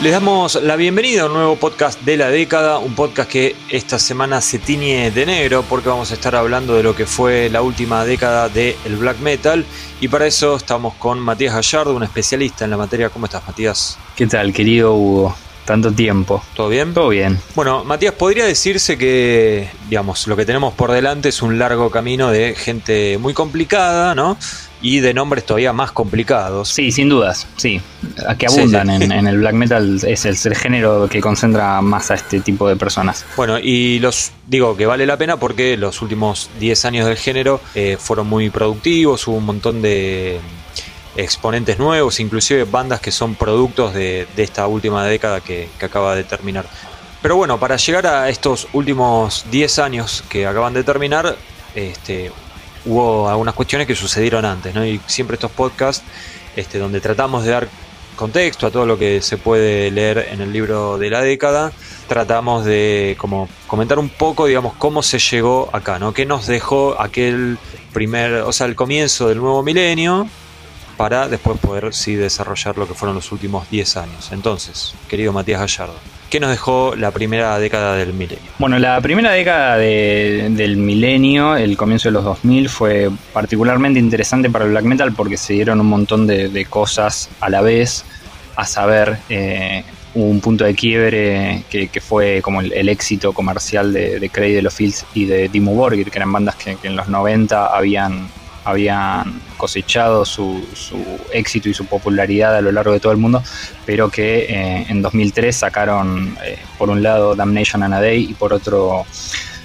[0.00, 3.98] Les damos la bienvenida a un nuevo podcast de la década, un podcast que esta
[3.98, 7.62] semana se tiñe de negro porque vamos a estar hablando de lo que fue la
[7.62, 9.64] última década del black metal
[10.00, 13.10] y para eso estamos con Matías Gallardo, un especialista en la materia.
[13.10, 13.98] ¿Cómo estás, Matías?
[14.14, 15.34] ¿Qué tal, querido Hugo?
[15.64, 16.44] Tanto tiempo.
[16.54, 16.94] ¿Todo bien?
[16.94, 17.36] Todo bien.
[17.56, 22.30] Bueno, Matías, podría decirse que, digamos, lo que tenemos por delante es un largo camino
[22.30, 24.38] de gente muy complicada, ¿no?
[24.80, 26.68] Y de nombres todavía más complicados.
[26.68, 27.80] Sí, sin dudas, sí.
[28.38, 32.68] Que abundan En, el black metal es el, género que concentra más a este tipo
[32.68, 33.24] de personas.
[33.36, 37.60] Bueno, y los digo que vale la pena porque los últimos 10 años del género
[37.74, 40.40] eh, fueron muy productivos, hubo un montón de
[41.16, 46.24] exponentes nuevos, inclusive bandas que son productos de, esta última década que, que acaba de
[46.24, 46.66] terminar.
[47.20, 51.36] Pero bueno, para llegar a estos últimos 10 años que acaban de terminar,
[51.74, 52.30] este,
[52.88, 54.84] hubo algunas cuestiones que sucedieron antes, ¿no?
[54.84, 56.04] Y siempre estos podcasts,
[56.56, 57.68] este, donde tratamos de dar
[58.16, 61.70] contexto a todo lo que se puede leer en el libro de la década,
[62.08, 66.12] tratamos de como comentar un poco, digamos, cómo se llegó acá, ¿no?
[66.12, 67.58] ¿Qué nos dejó aquel
[67.92, 70.28] primer, o sea, el comienzo del nuevo milenio
[70.96, 74.32] para después poder sí desarrollar lo que fueron los últimos 10 años.
[74.32, 75.94] Entonces, querido Matías Gallardo,
[76.30, 78.44] ¿Qué nos dejó la primera década del milenio?
[78.58, 84.66] Bueno, la primera década del milenio, el comienzo de los 2000, fue particularmente interesante para
[84.66, 88.04] el black metal porque se dieron un montón de, cosas a la vez,
[88.56, 89.84] a saber, eh,
[90.14, 94.74] un punto de quiebre que, fue como el, éxito comercial de, de Craig de los
[94.74, 98.28] Fields y de Dimmu Borgir, que eran bandas que, que en los 90 habían
[98.68, 100.62] habían cosechado su,
[101.32, 103.42] éxito y su popularidad a lo largo de todo el mundo,
[103.86, 108.34] pero que eh, en 2003 sacaron eh, por un lado Damnation and a Day y
[108.34, 109.06] por otro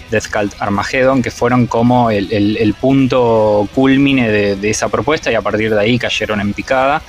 [0.09, 5.73] Death Cult Armageddon, que fueron como el, punto culmine de, esa propuesta y a partir
[5.73, 7.01] de ahí cayeron en picada,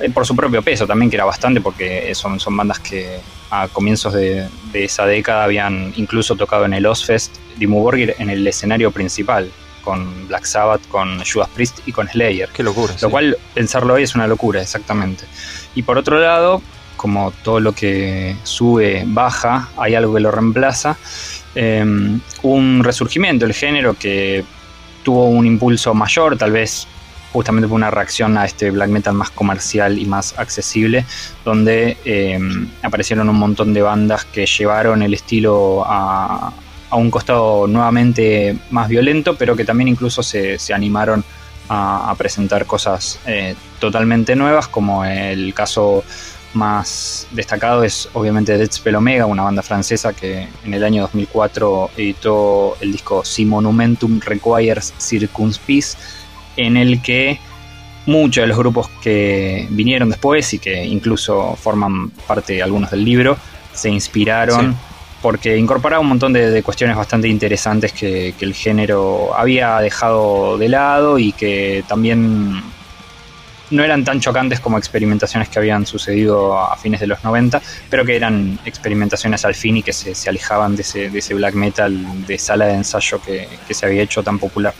[0.00, 3.68] eh, por su propio peso también, que era bastante, porque son, son bandas que a
[3.68, 8.90] comienzos de, esa década habían incluso tocado en el Ozfest Dimmu Borgir en el escenario
[8.90, 9.50] principal
[9.84, 12.48] con Black Sabbath, con Judas Priest y con Slayer.
[12.48, 12.94] Qué locura.
[13.00, 15.24] Lo cual pensarlo hoy es una locura, exactamente.
[15.74, 16.62] Y por otro lado,
[16.96, 20.96] como todo lo que sube, baja, hay algo que lo reemplaza.
[21.54, 24.44] Em, un resurgimiento del género que
[25.02, 26.88] tuvo un impulso mayor, tal vez
[27.32, 31.04] justamente por una reacción a este black metal más comercial y más accesible,
[31.44, 36.52] donde em, aparecieron un montón de bandas que llevaron el estilo a,
[36.94, 41.24] a un costado nuevamente más violento, pero que también incluso se, animaron
[41.68, 46.04] a, presentar cosas eh, totalmente nuevas, como el caso
[46.52, 52.76] más destacado es obviamente Deadspell Omega, una banda francesa que en el año 2004 editó
[52.80, 55.98] el disco Si Monumentum Requires Circumspice,
[56.56, 57.40] en el que
[58.06, 63.36] muchos de los grupos que vinieron después y que incluso forman parte algunos del libro
[63.72, 64.76] se inspiraron
[65.24, 71.18] porque incorporaba un montón de, cuestiones bastante interesantes que, el género había dejado de lado
[71.18, 72.62] y que también
[73.70, 78.04] no eran tan chocantes como experimentaciones que habían sucedido a fines de los 90, pero
[78.04, 82.66] que eran experimentaciones al fin y que se, alejaban de ese, black metal de sala
[82.66, 84.74] de ensayo que, se había hecho tan popular.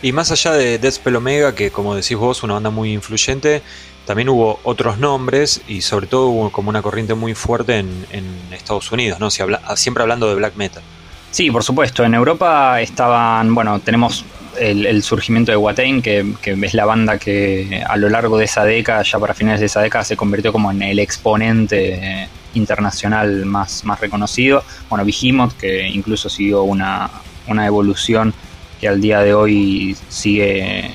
[0.00, 3.62] Y más allá de Deathspell Omega, que como decís vos, una banda muy influyente,
[4.06, 8.06] también hubo otros nombres y sobre todo hubo como una corriente muy fuerte en,
[8.52, 9.30] Estados Unidos, ¿no?
[9.30, 9.42] Si
[9.76, 10.82] siempre hablando de black metal.
[11.30, 12.04] Sí, por supuesto.
[12.04, 14.24] En Europa estaban, bueno, tenemos
[14.58, 19.02] el, surgimiento de Watain, que, es la banda que a lo largo de esa década,
[19.02, 24.00] ya para finales de esa década, se convirtió como en el exponente internacional más, más
[24.00, 24.64] reconocido.
[24.88, 27.10] Bueno, Behemoth, que incluso siguió una,
[27.46, 28.32] una evolución
[28.80, 30.90] que al día de hoy sigue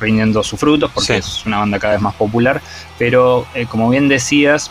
[0.00, 2.60] rindiendo sus frutos porque es una banda cada vez más popular,
[2.98, 4.70] pero eh, como bien decías,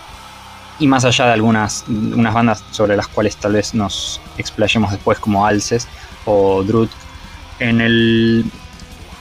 [0.79, 5.19] y más allá de algunas unas bandas sobre las cuales tal vez nos explayemos después
[5.19, 5.87] como Alces
[6.25, 6.91] o Drut,
[7.59, 8.45] en el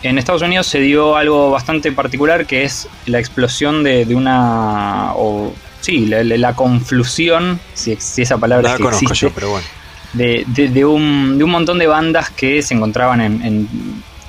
[0.02, 5.52] en Estados Unidos se dio algo bastante particular que es la explosión de, una o
[5.80, 9.66] sí, la, conflusión, si, esa palabra es que existe, pero bueno.
[10.16, 13.68] De, un, de un montón de bandas que se encontraban en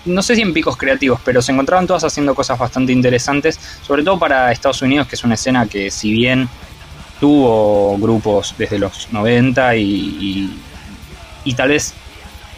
[0.07, 4.04] no sé si en picos creativos, pero se encontraban todas haciendo cosas bastante interesantes, sobre
[4.04, 6.50] todo para Estados Unidos, que es una escena que si bien
[7.19, 10.60] tuvo grupos desde los 90 y,
[11.44, 11.94] y, tal vez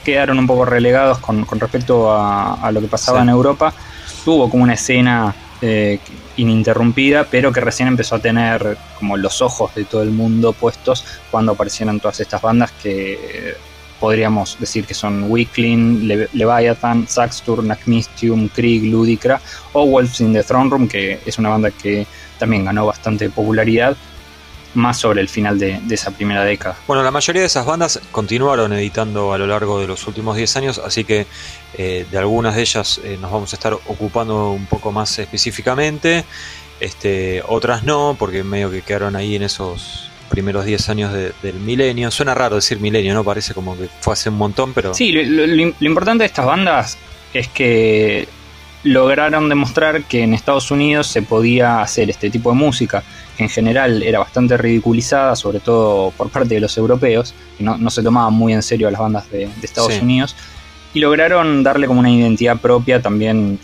[0.03, 3.73] quedaron un poco relegados con, respecto a, lo que pasaba en Europa,
[4.25, 5.99] tuvo como una escena eh,
[6.39, 11.05] ininterrumpida, pero que recién empezó a tener como los ojos de todo el mundo puestos
[11.31, 13.55] cuando aparecieron todas estas bandas que
[13.99, 19.41] podríamos decir que son Weakling, Leviathan, Saxtur, Nacmistium, Krieg, Ludicra
[19.73, 22.07] o Wolves in the Throne Room, que es una banda que
[22.37, 23.97] también ganó bastante popularidad
[24.73, 26.77] más sobre el final de, esa primera década.
[26.87, 30.55] Bueno, la mayoría de esas bandas continuaron editando a lo largo de los últimos 10
[30.57, 31.25] años, así que
[31.77, 36.25] eh, de algunas de ellas eh, nos vamos a estar ocupando un poco más específicamente,
[36.79, 42.11] este, otras no, porque medio que quedaron ahí en esos primeros 10 años del milenio.
[42.11, 43.23] Suena raro decir milenio, ¿no?
[43.23, 44.93] Parece como que fue hace un montón, pero...
[44.93, 46.97] Sí, lo importante de estas bandas
[47.33, 48.27] es que
[48.83, 53.03] lograron demostrar que en Estados Unidos se podía hacer este tipo de música,
[53.37, 57.89] que en general era bastante ridiculizada, sobre todo por parte de los europeos, que no,
[57.89, 60.35] se tomaban muy en serio a las bandas de, Estados Unidos,
[60.93, 63.59] y lograron darle como una identidad propia también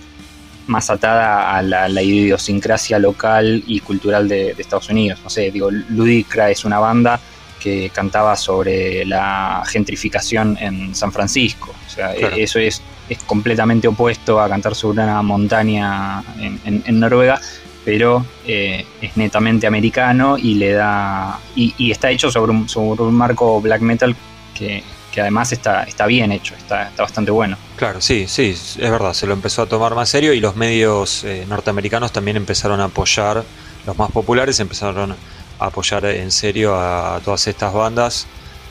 [0.68, 5.20] más atada a la, idiosincrasia local y cultural de, Estados Unidos.
[5.24, 7.20] No sé, digo, Ludicra es una banda
[7.66, 11.74] que cantaba sobre la gentrificación en San Francisco.
[11.88, 12.80] O sea, eso es
[13.10, 17.40] es completamente opuesto a cantar sobre una montaña en, Noruega,
[17.84, 21.40] pero eh, es netamente americano y le da.
[21.56, 24.16] y, está hecho sobre un, sobre un, marco black metal
[24.54, 24.84] que,
[25.18, 27.58] además está, está bien hecho, está, está, bastante bueno.
[27.78, 31.24] Claro, sí, sí, es verdad, se lo empezó a tomar más serio y los medios
[31.24, 33.44] eh, norteamericanos también empezaron a apoyar,
[33.86, 35.16] los más populares empezaron a
[35.60, 38.28] apoyar en serio a todas estas bandas,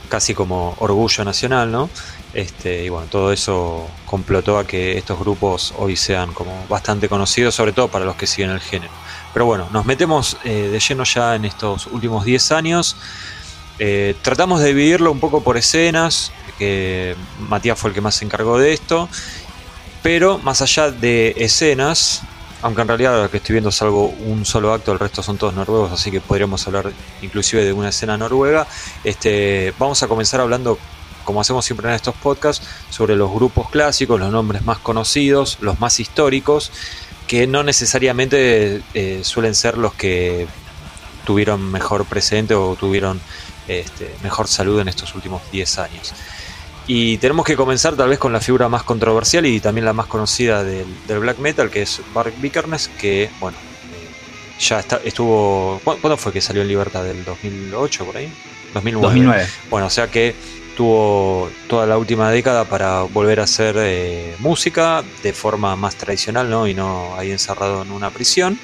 [0.08, 1.88] casi como orgullo nacional, ¿no?
[2.34, 7.54] Este, y bueno, todo eso complotó a que estos grupos hoy sean como bastante conocidos,
[7.54, 8.92] sobre todo para los que siguen el género.
[9.32, 12.96] Pero bueno, nos metemos eh, de lleno ya en estos últimos 10 años.
[13.78, 17.16] Eh, tratamos de dividirlo un poco por escenas, que
[17.48, 19.08] Matías fue el que más se encargó de esto.
[20.02, 22.22] Pero más allá de escenas,
[22.64, 25.36] aunque en realidad lo que estoy viendo es algo un solo acto, el resto son
[25.36, 26.90] todos noruegos, así que podríamos hablar
[27.20, 28.66] inclusive de una escena noruega.
[29.04, 30.78] Este, vamos a comenzar hablando
[31.24, 35.78] como hacemos siempre en estos podcasts, sobre los grupos clásicos, los nombres más conocidos, los
[35.78, 36.72] más históricos,
[37.26, 40.46] que no necesariamente eh, suelen ser los que
[41.26, 43.20] tuvieron mejor presente o tuvieron
[43.68, 46.14] este, mejor salud en estos últimos 10 años.
[46.86, 50.06] Y tenemos que comenzar tal vez con la figura más controversial y también la más
[50.06, 55.80] conocida del, black metal, que es Bark Vikernes, que, bueno, eh, ya está, estuvo...
[55.82, 57.04] ¿Cuándo fue que salió en libertad?
[57.04, 58.30] ¿Del 2008 por ahí?
[58.74, 59.06] 2009.
[59.06, 59.46] 2009.
[59.70, 60.34] Bueno, o sea que
[60.76, 66.50] tuvo toda la última década para volver a hacer eh, música de forma más tradicional,
[66.50, 66.66] ¿no?
[66.68, 68.58] Y no ahí encerrado en una prisión.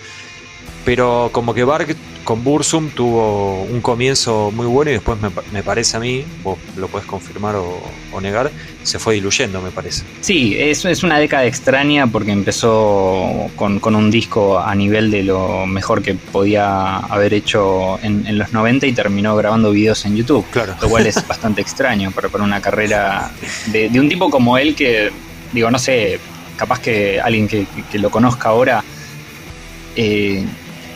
[0.84, 1.96] Pero como que Bark
[2.30, 5.18] con Bursum tuvo un comienzo muy bueno y después
[5.50, 8.52] me, parece a mí, vos lo puedes confirmar o, negar,
[8.84, 10.04] se fue diluyendo, me parece.
[10.20, 15.66] Sí, es, es una década extraña porque empezó con, un disco a nivel de lo
[15.66, 20.46] mejor que podía haber hecho en, los 90 y terminó grabando videos en YouTube.
[20.52, 20.76] Claro.
[20.80, 23.32] Lo cual es bastante extraño para, para una carrera
[23.72, 25.10] de, un tipo como él que,
[25.52, 26.20] digo, no sé,
[26.54, 28.84] capaz que alguien que, lo conozca ahora.
[29.96, 30.44] Eh,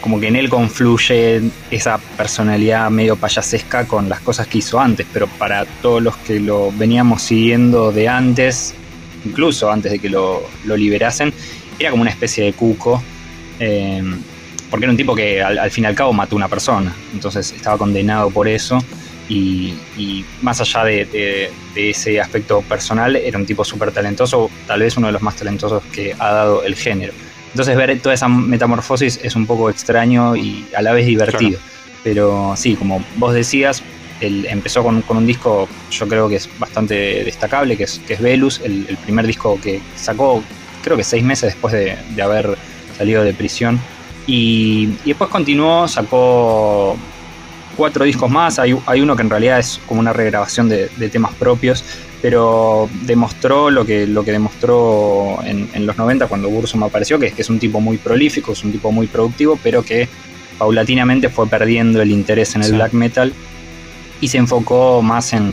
[0.05, 1.41] como que en él confluye
[1.71, 6.39] esa personalidad medio payasesca con las cosas que hizo antes, pero para todos los que
[6.41, 8.75] lo veníamos siguiendo de antes,
[9.25, 11.33] incluso antes de que lo, liberasen,
[11.79, 13.03] era como una especie de cuco,
[13.59, 14.21] em,
[14.69, 17.53] porque era un tipo que al, fin y al cabo mató a una persona, entonces
[17.53, 18.85] estaba condenado por eso.
[19.27, 19.73] Y,
[20.43, 25.15] más allá de, ese aspecto personal, era un tipo súper talentoso, tal vez uno de
[25.15, 27.15] los más talentosos que ha dado el género.
[27.55, 31.61] Entonces ver toda esa metamorfosis es un poco extraño y a la vez divertido.
[32.03, 33.81] Pero sí, como vos decías,
[34.21, 38.21] él empezó con, un disco yo creo que es bastante destacable, que es, que es
[38.21, 40.43] Velus, el, primer disco que sacó
[40.83, 42.59] creo que seis meses después de, haber
[42.99, 43.79] salido de prisión.
[44.27, 46.97] Y, después continuó, sacó
[47.75, 51.35] cuatro discos más, hay, uno que en realidad es como una regrabación de, de temas
[51.35, 51.85] propios,
[52.25, 57.35] pero demostró lo que, lo que demostró en, los 90 cuando Bursum apareció, que es
[57.35, 60.09] que es un tipo muy prolífico, es un tipo muy productivo, pero que
[60.57, 63.35] paulatinamente fue perdiendo el interés en el black metal
[64.23, 65.53] y se enfocó más en,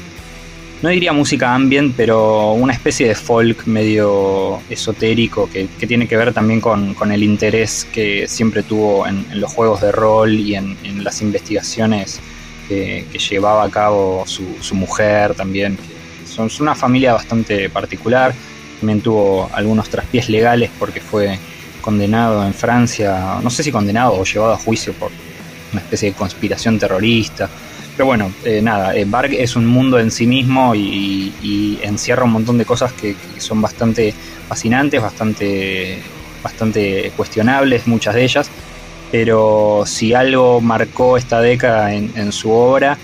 [0.82, 6.34] no diría música ambient, pero una especie de folk medio esotérico que, tiene que ver
[6.34, 11.22] también con, el interés que siempre tuvo en, los juegos de rol y en, las
[11.22, 12.20] investigaciones
[12.68, 15.78] que, llevaba a cabo su, su mujer también,
[16.26, 18.34] son, una familia bastante particular.
[18.80, 21.38] También tuvo algunos traspiés legales porque fue
[21.82, 25.12] condenado en Francia, no sé si condenado o llevado a juicio por
[25.72, 27.50] una especie de conspiración terrorista.
[28.02, 32.32] Pero bueno, eh, nada, eh, Barg es un mundo en sí mismo y, encierra un
[32.32, 34.12] montón de cosas que, son bastante
[34.48, 36.00] fascinantes, bastante,
[36.42, 38.50] bastante cuestionables, muchas de ellas.
[39.12, 42.98] Pero si algo marcó esta década en su obra,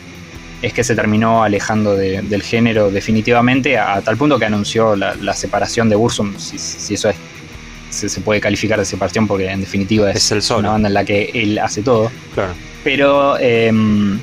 [0.62, 5.89] es que se terminó alejando del género definitivamente a, tal punto que anunció la, separación
[5.89, 7.18] de Bursum, si, eso es,
[7.92, 11.60] se, puede calificar de separación porque en definitiva es, una banda en la que él
[11.60, 12.12] hace todo.
[12.34, 12.54] Claro.
[12.84, 14.20] Pero em,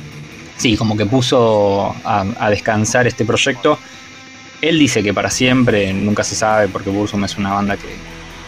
[0.57, 3.79] sí, como que puso a, descansar este proyecto.
[4.61, 7.97] Él dice que para siempre, nunca se sabe, porque Bursum es una banda que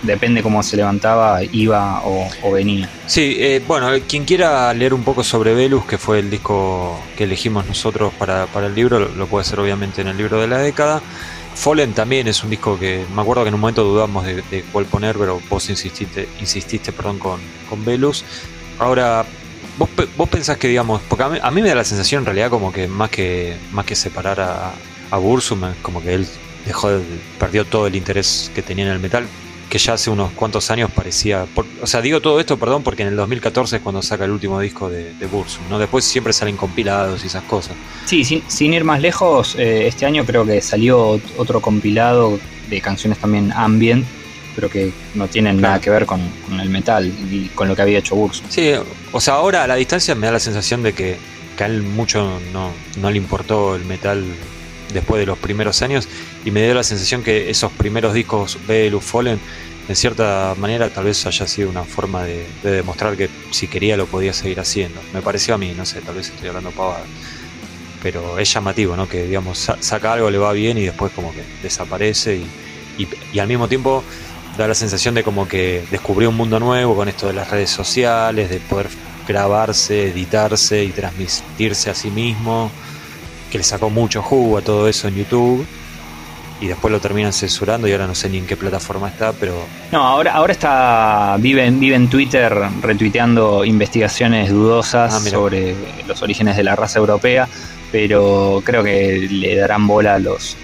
[0.02, 2.88] depende cómo se levantaba, iba o, venía.
[3.06, 7.25] Sí, eh, bueno, quien quiera leer un poco sobre Velus, que fue el disco que
[7.25, 11.02] elegimos nosotros para, el libro, lo, puede hacer obviamente en el libro de la década.
[11.54, 14.84] Fallen también es un disco que me acuerdo que en un momento dudamos de, cuál
[14.84, 18.25] poner, pero vos insististe, insististe perdón, con, con Velus.
[18.78, 19.25] Ahora,
[19.78, 22.73] vos, vos pensás que, digamos, porque a mí, me da la sensación en realidad como
[22.73, 24.73] que más que, más que separar a,
[25.11, 26.26] a Bursum, como que él
[26.64, 26.90] dejó,
[27.38, 29.26] perdió todo el interés que tenía en el metal
[29.68, 31.47] que ya hace unos cuantos años parecía.
[31.83, 34.61] o sea, digo todo esto, perdón, porque en el 2014 es cuando saca el último
[34.61, 35.78] disco de, de Bursum, ¿no?
[35.78, 37.75] Después siempre salen compilados y esas cosas.
[38.04, 42.38] Sí, sin, ir más lejos, eh, este año creo que salió otro compilado
[42.71, 44.06] de canciones también ambient,
[44.56, 46.20] pero que no tienen nada que ver con,
[46.60, 48.46] el metal y con lo que había hecho Bursum.
[48.48, 48.72] Sí,
[49.12, 51.18] o sea, ahora a la distancia me da la sensación de que,
[51.56, 54.25] que a él mucho no, no le importó el metal
[54.92, 56.08] después de los primeros años
[56.44, 59.38] y me dio la sensación que esos primeros discos Belus Fallen
[59.88, 64.06] en cierta manera tal vez haya sido una forma de, demostrar que si quería lo
[64.06, 65.00] podía seguir haciendo.
[65.12, 67.04] Me pareció a mí, no sé, tal vez estoy hablando pavada.
[68.02, 69.08] Pero es llamativo, ¿no?
[69.08, 73.48] Que digamos, saca algo, le va bien y después como que desaparece y, y, al
[73.48, 74.02] mismo tiempo
[74.56, 77.70] da la sensación de como que descubrió un mundo nuevo con esto de las redes
[77.70, 78.88] sociales, de poder
[79.26, 82.70] grabarse, editarse y transmitirse a sí mismo
[83.50, 85.66] que le sacó mucho jugo a todo eso en YouTube
[86.60, 89.54] y después lo terminan censurando y ahora no sé ni en qué plataforma está, pero...
[89.92, 95.75] No, ahora, ahora está, vive, vive en Twitter retuiteando investigaciones dudosas ah, sobre
[96.06, 97.46] los orígenes de la raza europea,
[97.92, 100.56] pero creo que le darán bola a los,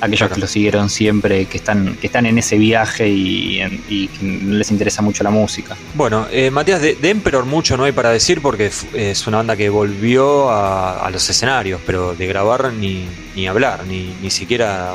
[0.00, 4.56] aquellos que lo siguieron siempre, que están, que están en ese viaje y, que no
[4.56, 5.76] les interesa mucho la música.
[5.94, 9.68] Bueno, eh, Matías, de, Emperor mucho no hay para decir porque es una banda que
[9.68, 13.04] volvió a, los escenarios, pero de grabar ni,
[13.34, 14.94] ni hablar, ni, ni siquiera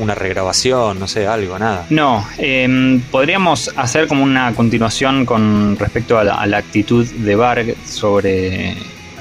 [0.00, 1.86] una regrabación, no sé, algo, nada.
[1.90, 8.76] No, em, podríamos hacer como una continuación con respecto a la, actitud de Varg sobre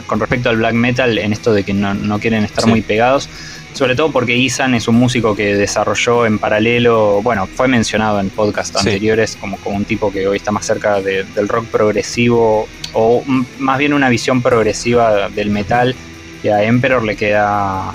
[0.05, 3.29] con respecto al black metal en esto de que no, quieren estar muy pegados
[3.73, 8.29] sobre todo porque Isan es un músico que desarrolló en paralelo, bueno, fue mencionado en
[8.29, 13.23] podcasts anteriores como, como un tipo que hoy está más cerca del rock progresivo o
[13.59, 15.95] más bien una visión progresiva del metal
[16.43, 17.93] y a Emperor le queda...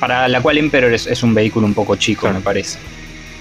[0.00, 2.76] Para la cual Emperor es, un vehículo un poco chico, me parece.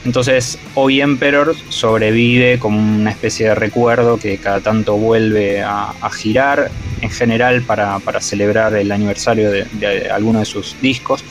[0.03, 6.72] Entonces, hoy Emperor sobrevive como una especie de recuerdo que cada tanto vuelve a, girar,
[7.01, 11.24] en general para, celebrar el aniversario de, alguno de sus discos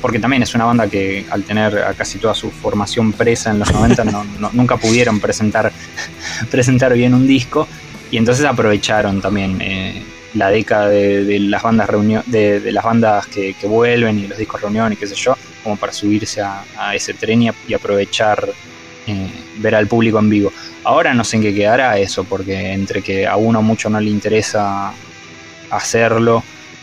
[0.00, 3.60] porque también es una banda que al tener a casi toda su formación presa en
[3.60, 4.04] los 90
[4.52, 5.70] nunca pudieron presentar,
[6.50, 7.68] presentar bien un disco
[8.10, 10.02] y entonces aprovecharon también eh,
[10.34, 11.88] la década de, las bandas
[12.26, 15.92] de, las bandas que, vuelven y los discos reunión y qué sé yo, como para
[15.92, 18.48] subirse a, ese tren y, aprovechar
[19.06, 20.52] eh, ver al público en vivo.
[20.84, 24.10] Ahora no sé en qué quedará eso, porque entre que a uno mucho no le
[24.10, 24.92] interesa
[25.70, 26.42] hacerlo,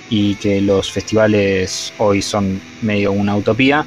[0.09, 3.86] y que los festivales hoy son medio una utopía,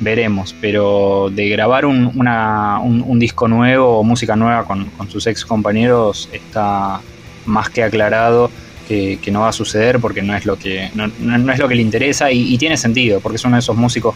[0.00, 0.54] veremos.
[0.60, 7.00] Pero de grabar un, un, disco nuevo o música nueva con, sus ex compañeros está
[7.46, 8.50] más que aclarado
[8.86, 11.04] que, no va a suceder porque no es lo que, no,
[11.52, 14.14] es lo que le interesa y, tiene sentido, porque es uno de esos músicos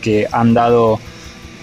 [0.00, 0.98] que han dado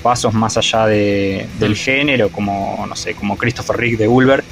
[0.04, 1.76] pasos más allá de, del mm.
[1.76, 4.44] género, como, no sé, como Christopher Rick de Ulver,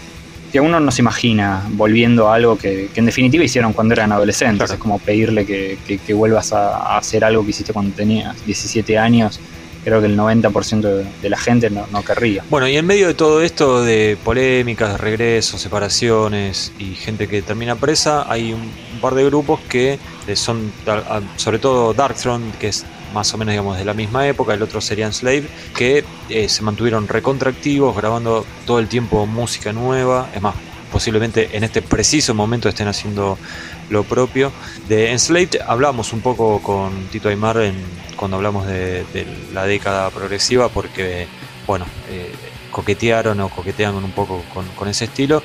[0.52, 4.72] que uno no se imagina volviendo a algo que, en definitiva hicieron cuando eran adolescentes.
[4.72, 9.40] Es como pedirle que, vuelvas a, hacer algo que hiciste cuando tenías 17 años.
[9.88, 12.44] Creo que el 90% de, la gente no, querría.
[12.50, 17.78] Bueno, y en medio de todo esto de polémicas, regresos, separaciones y gente que termina
[17.78, 19.98] presa, hay un, par de grupos que
[20.34, 20.74] son,
[21.38, 24.82] sobre todo Darkthrone, que es más o menos digamos de la misma época, el otro
[24.82, 30.56] sería Slave, que eh, se mantuvieron recontractivos, grabando todo el tiempo música nueva, es más,
[30.92, 33.38] posiblemente en este preciso momento estén haciendo
[33.90, 34.52] lo propio.
[34.88, 37.76] De Enslaved hablamos un poco con Tito Aymar en,
[38.16, 39.06] cuando hablamos de,
[39.54, 41.28] la década progresiva, porque,
[41.66, 42.32] bueno, eh,
[42.72, 45.44] coquetearon o coquetean un poco con, ese estilo.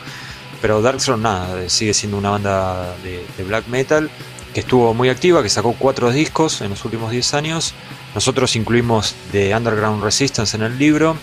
[0.60, 4.10] Pero Darkthrone nada, sigue siendo una banda de black metal
[4.52, 7.74] que estuvo muy activa, que sacó cuatro discos en los últimos 10 años.
[8.14, 11.16] Nosotros incluimos The Underground Resistance en el libro,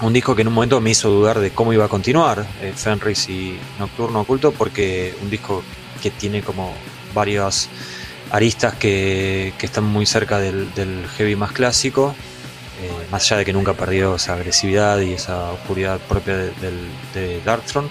[0.00, 2.72] un disco que en un momento me hizo dudar de cómo iba a continuar eh,
[2.74, 5.62] Fenris y Nocturno Oculto, porque un disco
[6.02, 6.74] que tiene como
[7.14, 7.68] varias
[8.30, 12.14] aristas que, están muy cerca del, heavy más clásico,
[12.80, 16.52] eh, más allá de que nunca perdió esa agresividad y esa oscuridad propia de,
[17.14, 17.88] de Darkthrone.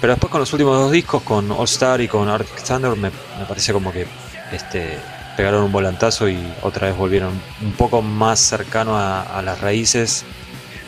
[0.00, 3.10] Pero después con los últimos dos discos, con All Star y con Arctic Thunder, me,
[3.10, 4.06] me parece como que
[4.52, 4.98] este,
[5.36, 7.32] pegaron un volantazo y otra vez volvieron
[7.62, 10.24] un poco más cercano a, las raíces,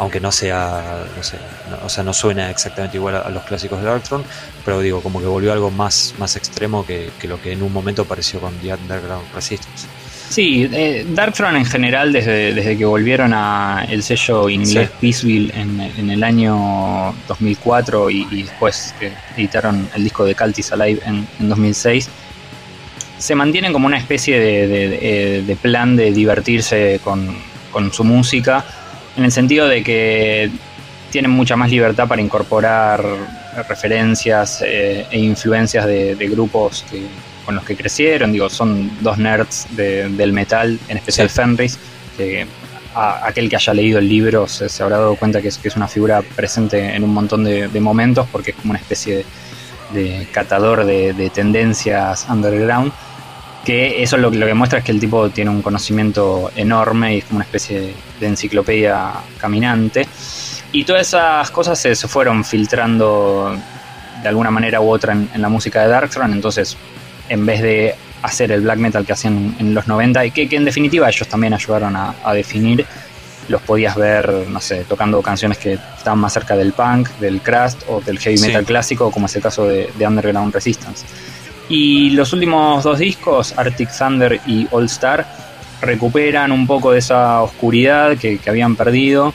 [0.02, 1.36] aunque no sea, no sé,
[1.84, 4.24] o sea, no suena exactamente igual a, los clásicos de Darkthrone,
[4.64, 8.04] pero digo, como que volvió algo más, más extremo que, lo que en un momento
[8.04, 9.86] pareció con The Underground Resistance.
[10.28, 16.10] Sí, eh, Darkthrone en general, desde, desde que volvieron a el sello inglés Peaceville en,
[16.10, 22.08] el año 2004 y, después que editaron el disco de Cultis Alive en, en 2006,
[23.18, 27.36] se mantienen como una especie de, de, plan de divertirse con,
[27.70, 28.64] con, su música,
[29.16, 30.50] en el sentido de que
[31.10, 33.04] tienen mucha más libertad para incorporar
[33.68, 36.84] referencias eh, e influencias de, grupos
[37.44, 38.32] con los que crecieron.
[38.32, 41.78] Digo, son dos nerds del metal, en especial Fenris,
[42.16, 42.46] que
[42.94, 45.88] aquel que haya leído el libro se, habrá dado cuenta que es, que es, una
[45.88, 49.26] figura presente en un montón de, momentos, porque es como una especie
[49.92, 52.92] de, catador de tendencias underground
[53.64, 57.18] que eso lo, lo, que muestra es que el tipo tiene un conocimiento enorme y
[57.18, 60.06] es como una especie de enciclopedia caminante.
[60.72, 63.56] Y todas esas cosas se, fueron filtrando
[64.22, 66.76] de alguna manera u otra en, la música de Darkthrone, entonces
[67.28, 70.64] en vez de hacer el black metal que hacían en los 90 y que, en
[70.64, 72.86] definitiva ellos también ayudaron a, definir,
[73.48, 77.82] los podías ver, no sé, tocando canciones que estaban más cerca del punk, del crust
[77.88, 81.04] o del heavy metal clásico, como es el caso de Underground Resistance.
[81.72, 85.26] Y los últimos dos discos, Arctic Thunder y All Star,
[85.80, 89.32] recuperan un poco de esa oscuridad que, habían perdido.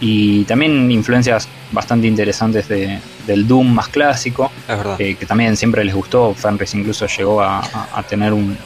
[0.00, 4.50] Y también influencias bastante interesantes de, del Doom más clásico,
[4.96, 6.32] que también siempre les gustó.
[6.32, 7.62] Fenris incluso llegó a,
[8.08, 8.56] tener un,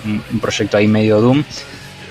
[0.41, 1.43] proyecto ahí medio Doom,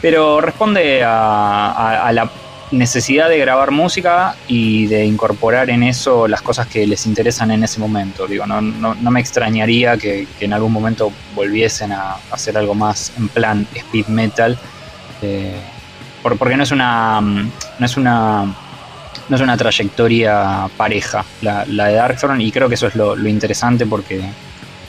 [0.02, 2.30] pero responde a la
[2.72, 7.64] necesidad de grabar música y de incorporar en eso las cosas que les interesan en
[7.64, 8.28] ese momento.
[8.28, 13.28] Digo, no, no, me extrañaría que, en algún momento volviesen a hacer algo más en
[13.30, 14.58] plan speed metal.
[15.22, 15.60] Eh,
[16.22, 17.22] porque no es una.
[17.22, 18.44] no es una.
[18.44, 23.86] no es una trayectoria pareja la, de Darkthrone y creo que eso es lo, interesante
[23.86, 24.22] porque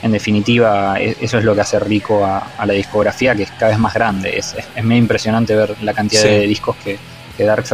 [0.03, 3.69] en definitiva e, eso es lo que hace rico a, la discografía que es cada
[3.69, 4.37] vez más grande.
[4.37, 6.99] Es, es, muy impresionante ver la cantidad de discos que,
[7.31, 7.65] que Dark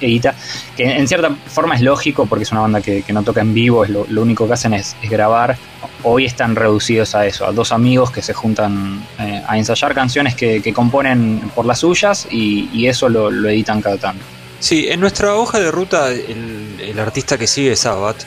[0.00, 0.34] edita,
[0.76, 3.84] que en cierta forma es lógico porque es una banda que, no toca en vivo,
[3.84, 5.56] es lo, único que hacen es, grabar.
[6.02, 10.34] Hoy están reducidos a eso, a dos amigos que se juntan eh, a ensayar canciones
[10.34, 14.24] que, componen por las suyas y, eso lo, editan cada tanto.
[14.60, 18.24] Sí, en nuestra hoja de ruta el, artista que sigue es Sabbath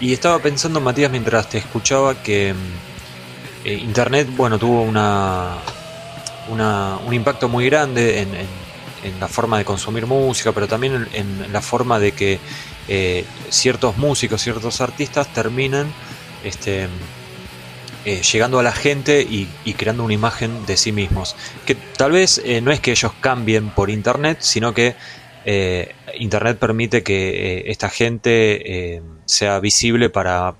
[0.00, 2.54] y estaba pensando Matías mientras te escuchaba que
[3.64, 5.56] eh, Internet, bueno, tuvo una,
[6.48, 8.67] un impacto muy grande en
[9.20, 12.38] la forma de consumir música, pero también en, la forma de que
[12.88, 15.92] eh, ciertos músicos, ciertos artistas terminan
[16.44, 16.88] este,
[18.04, 21.36] eh, llegando a la gente y, creando una imagen de sí mismos.
[21.66, 24.96] Que tal vez eh, no es que ellos cambien por Internet, sino que
[26.18, 30.56] Internet permite que esta gente sea visible para,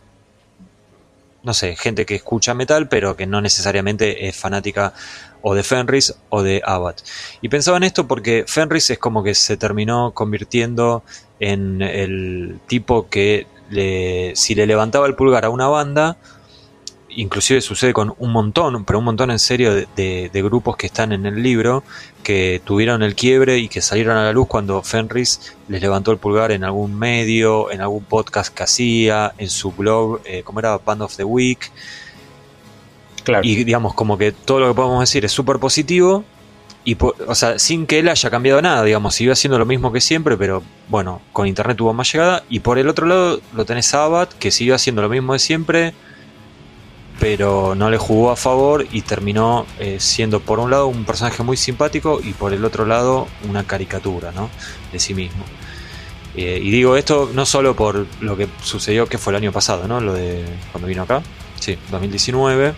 [1.43, 4.95] no sé, gente que escucha metal, pero que no necesariamente es fanática
[5.43, 7.03] o de Fenris o de Abbott.
[7.41, 11.03] Y pensaba en esto porque Fenris es como que se terminó convirtiendo
[11.41, 16.17] en el tipo que le, si le levantaba el pulgar a una banda,
[17.11, 21.27] inclusive sucede con un montón, pero un montón en serio de, grupos que están en
[21.27, 21.83] el libro,
[22.23, 26.19] que tuvieron el quiebre y que salieron a la luz cuando Fenris les levantó el
[26.19, 30.79] pulgar en algún medio, en algún podcast que hacía, en su blog, eh, como era
[30.79, 31.71] Band of the Week.
[33.43, 36.25] Y digamos, como que todo lo que podemos decir es súper positivo.
[36.85, 40.01] Y, o sea, sin que él haya cambiado nada, digamos, siguió haciendo lo mismo que
[40.01, 42.45] siempre, pero bueno, con internet tuvo más llegada.
[42.49, 45.39] Y por el otro lado lo tenés a Abad, que siguió haciendo lo mismo de
[45.39, 45.93] siempre,
[47.21, 51.43] pero no le jugó a favor y terminó eh, siendo por un lado un personaje
[51.43, 54.49] muy simpático y por el otro lado una caricatura ¿no?
[54.93, 55.45] de sí mismo.
[56.37, 59.89] Eh, y digo esto no solo por lo que sucedió que fue el año pasado,
[59.89, 60.01] ¿no?
[60.01, 61.23] Lo de cuando vino acá,
[61.59, 62.75] sí, 2019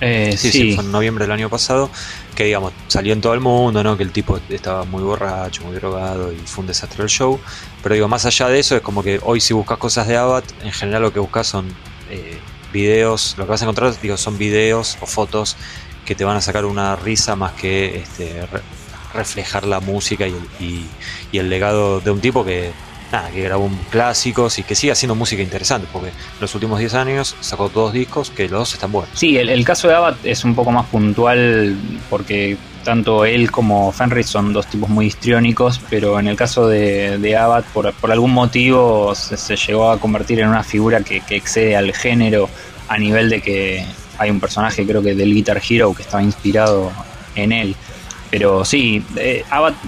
[0.00, 1.90] eh, sí, sí, fue en noviembre del año pasado,
[2.34, 3.96] que digamos, salió en todo el mundo, ¿no?
[3.96, 7.40] Que el tipo estaba muy borracho, muy drogado y fue un desastre el show.
[7.82, 10.44] Pero digo, más allá de eso, es como que hoy si buscas cosas de Abat,
[10.62, 11.66] en general lo que buscas son
[12.10, 12.38] eh,
[12.72, 15.56] videos, lo que vas a encontrar, digo, son videos o fotos
[16.04, 18.46] que te van a sacar una risa más que este,
[19.12, 20.86] reflejar la música y
[21.32, 22.72] el, legado de un tipo que
[23.12, 27.36] nada, que grabó clásicos y que sigue haciendo música interesante, porque los últimos 10 años
[27.40, 29.18] sacó dos discos que los dos están buenos.
[29.18, 31.76] Sí, el, caso de Abad es un poco más puntual
[32.10, 37.18] porque tanto él como Fenris son dos tipos muy histriónicos, pero en el caso de,
[37.18, 41.92] de Abad, por, algún motivo, se, llegó a convertir en una figura que, excede al
[41.92, 42.48] género
[42.88, 43.84] a nivel de que
[44.18, 46.90] hay un personaje, creo que del Guitar Hero, que estaba inspirado
[47.34, 47.76] en él.
[48.30, 49.44] Pero sí, eh,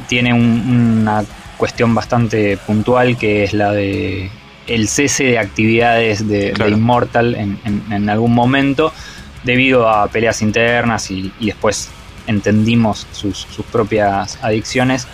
[0.09, 1.25] tiene una
[1.61, 4.31] cuestión bastante puntual que es la de
[4.67, 8.95] el cese de actividades de, Immortal en, algún momento
[9.45, 11.91] debido a peleas internas y, después
[12.27, 15.07] entendimos sus, propias adicciones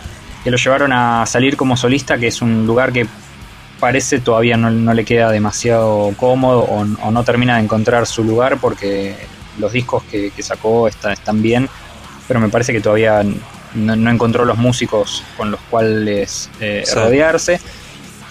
[0.45, 3.09] que lo llevaron a salir como solista que es un lugar que
[3.81, 9.17] parece todavía no, le queda demasiado cómodo o, no termina de encontrar su lugar porque
[9.59, 11.69] los discos que, sacó están bien
[12.29, 13.25] pero me parece que todavía
[13.77, 17.61] no, encontró los músicos con los cuales eh, rodearse.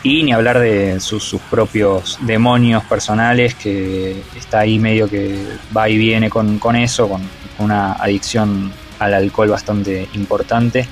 [0.03, 5.43] Y ni hablar de sus, propios demonios personales, que está ahí medio que
[5.75, 7.23] va y viene con, eso, con
[7.58, 10.88] una adicción al alcohol bastante importante,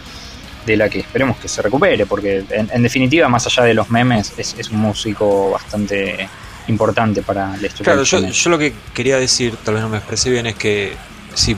[0.65, 4.33] de la que esperemos que se recupere, porque en, definitiva, más allá de los memes,
[4.37, 6.27] es, un músico bastante
[6.67, 7.83] importante para la historia.
[7.83, 10.93] Claro, yo, yo, lo que quería decir, tal vez no me expresé bien, es que
[11.33, 11.55] si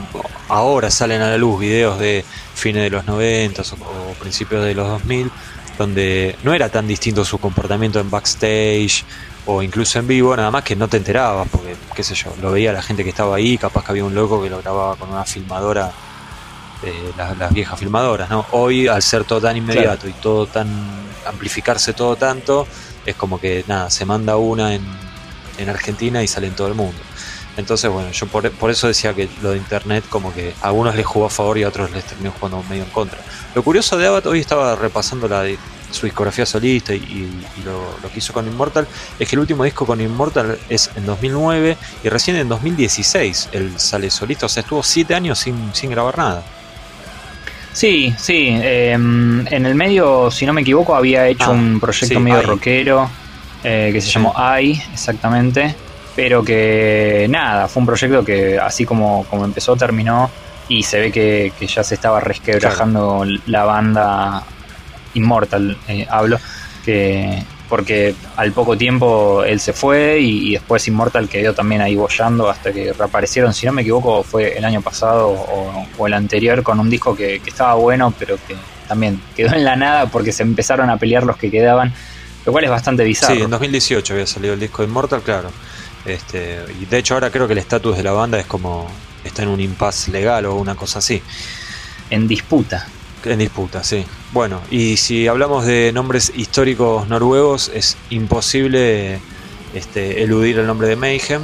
[0.48, 4.88] ahora salen a la luz videos de fines de los 90 o, principios de los
[4.88, 5.30] 2000,
[5.78, 9.04] donde no era tan distinto su comportamiento en backstage
[9.46, 12.50] o incluso en vivo, nada más que no te enterabas, porque, qué sé yo, lo
[12.50, 15.10] veía la gente que estaba ahí, capaz que había un loco que lo grababa con
[15.10, 15.92] una filmadora,
[16.82, 18.44] eh, las, viejas filmadoras, ¿no?
[18.52, 20.68] Hoy, al ser todo tan inmediato y todo tan,
[21.26, 22.66] amplificarse todo tanto,
[23.04, 24.84] es como que nada, se manda una en,
[25.58, 26.98] en Argentina y sale en todo el mundo.
[27.56, 31.06] Entonces, bueno, yo por, eso decía que lo de internet como que a algunos les
[31.06, 33.18] jugó a favor y a otros les terminó jugando medio en contra.
[33.54, 35.46] Lo curioso de Abbott, hoy estaba repasando la
[35.90, 37.30] su discografía solista y,
[37.64, 38.86] lo, que hizo con Immortal,
[39.18, 43.72] es que el último disco con Immortal es en 2009 y recién en 2016 él
[43.76, 46.42] sale solista, o sea, estuvo siete años sin, sin grabar nada.
[47.72, 52.18] Sí, sí, em, en el medio, si no me equivoco, había hecho ah, un proyecto
[52.18, 53.08] medio rockero
[53.62, 55.74] eh, que se llamó I, exactamente
[56.16, 60.30] pero que nada, fue un proyecto que así como, como empezó, terminó
[60.66, 64.42] y se ve que, ya se estaba resquebrajando la banda
[65.14, 66.40] Immortal, eh, hablo,
[66.84, 72.48] que porque al poco tiempo él se fue y, después Immortal quedó también ahí bollando
[72.48, 76.80] hasta que reaparecieron, si no me equivoco, fue el año pasado o, el anterior con
[76.80, 78.56] un disco que, que, estaba bueno, pero que
[78.88, 81.92] también quedó en la nada porque se empezaron a pelear los que quedaban,
[82.46, 83.34] lo cual es bastante bizarro.
[83.34, 85.50] Sí, en 2018 había salido el disco de Immortal, claro.
[86.06, 88.88] Este, y de hecho ahora creo que el estatus de la banda es como
[89.24, 91.20] está en un impasse legal o una cosa así.
[92.10, 92.86] En disputa.
[93.24, 94.04] En disputa, sí.
[94.32, 99.20] Bueno, y si hablamos de nombres históricos noruegos, es imposible
[99.74, 101.42] este, eludir el nombre de Mayhem,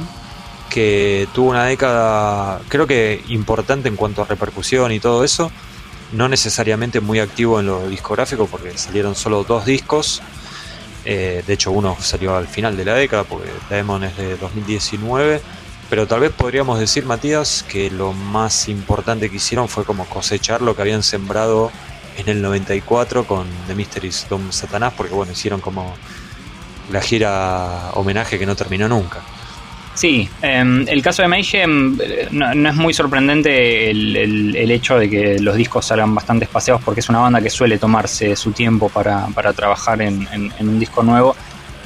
[0.69, 5.51] que tuvo una década, creo que importante en cuanto a repercusión y todo eso.
[6.13, 10.21] No necesariamente muy activo en lo discográfico, porque salieron solo dos discos
[11.05, 15.41] eh, de hecho, uno salió al final de la década, porque Demon es de 2019.
[15.89, 20.61] Pero tal vez podríamos decir, Matías, que lo más importante que hicieron fue como cosechar
[20.61, 21.71] lo que habían sembrado
[22.17, 25.93] en el 94 con The Mysteries Dom Satanás, porque bueno, hicieron como
[26.91, 29.21] la gira homenaje que no terminó nunca.
[29.95, 35.39] Sí, em, el caso de Mayhem eh, no, es muy sorprendente el, hecho de que
[35.39, 39.27] los discos salgan bastante espaciados porque es una banda que suele tomarse su tiempo para,
[39.55, 40.27] trabajar en,
[40.59, 41.35] un disco nuevo,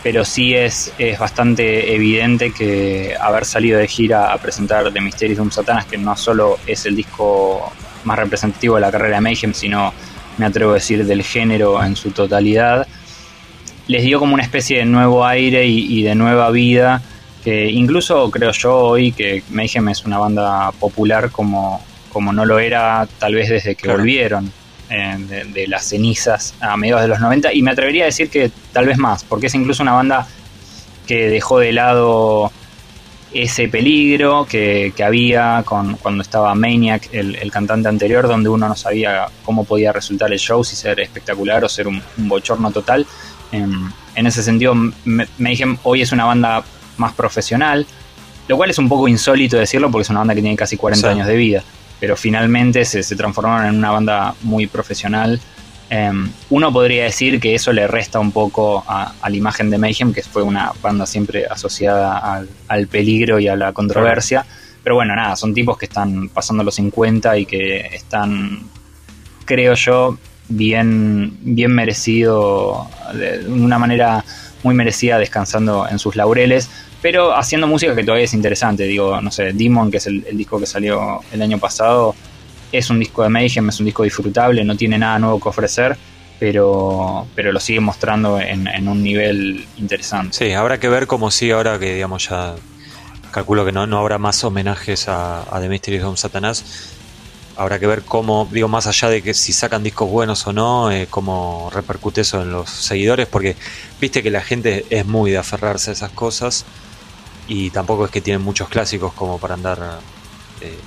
[0.04, 5.38] pero sí es, es bastante evidente que haber salido de gira a presentar The Mysterious
[5.38, 7.74] Doom Satanas, que no solo es el disco
[8.06, 9.93] más representativo de la carrera de Mayhem, sino
[10.38, 12.88] me atrevo a decir del género en su totalidad,
[13.88, 17.02] les dio como una especie de nuevo aire y de nueva vida
[17.47, 21.81] que incluso creo yo hoy que Mayhem es una banda popular como,
[22.12, 24.51] como no lo era tal vez desde que volvieron
[24.89, 28.51] eh, de, las cenizas a mediados de los 90 y me atrevería a decir que
[28.73, 30.27] tal vez más, porque es incluso una banda
[31.07, 32.51] que dejó de lado
[33.31, 39.27] ese peligro que, había con, cuando estaba Maniac, el, cantante anterior, donde uno no sabía
[39.45, 43.07] cómo podía resultar el show, si ser espectacular o ser un, bochorno total.
[43.53, 44.75] En, en ese sentido,
[45.38, 46.62] Mayhem hoy es una banda
[46.97, 47.86] más profesional,
[48.47, 51.10] lo cual es un poco insólito decirlo porque es una banda que tiene casi 40
[51.10, 51.63] años de vida,
[51.99, 55.39] pero finalmente se, transformaron en una banda muy profesional.
[55.89, 60.13] Em, uno podría decir que eso le resta un poco a, la imagen de Mayhem,
[60.13, 64.45] que fue una banda siempre asociada al, peligro y a la controversia.
[64.83, 68.62] Pero bueno, nada, son tipos que están pasando los 50 y que están,
[69.43, 74.23] creo yo, bien, bien merecido, de una manera
[74.67, 76.69] muy merecida descansando en sus laureles,
[77.01, 78.84] pero haciendo música que todavía es interesante.
[78.84, 82.13] Digo, no sé, Demon, que es el, disco que salió el año pasado,
[82.73, 85.97] es un disco de Mayhem, es un disco disfrutable, no tiene nada nuevo que ofrecer,
[86.38, 90.36] pero, pero lo sigue mostrando en, un nivel interesante.
[90.38, 92.56] Sí, habrá que ver cómo sigue ahora que, digamos, ya
[93.32, 96.96] calculo que no, no habrá más homenajes a, a The Mystery of Satanás
[97.58, 100.91] habrá que ver cómo, digo, más allá de que si sacan discos buenos o no,
[100.91, 103.56] eh, cómo repercute eso en los seguidores, porque
[104.00, 106.65] viste que la gente es muy de aferrarse a esas cosas
[107.48, 110.00] y tampoco es que tienen muchos clásicos como para andar
[110.62, 110.78] eh,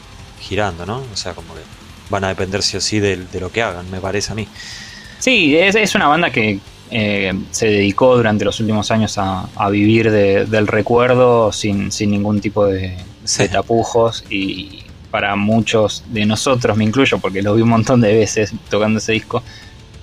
[0.40, 1.02] girando, ¿no?
[1.12, 1.60] O sea, como que
[2.08, 4.46] van a depender sí o sí de, lo que hagan, me parece a mí.
[5.18, 10.66] Sí, es, una banda que eh, se dedicó durante los últimos años a, vivir del
[10.66, 12.96] recuerdo sin, sin ningún tipo de,
[13.38, 18.14] de tapujos y, para muchos de nosotros, me incluyo porque lo vi un montón de
[18.14, 19.42] veces tocando ese disco,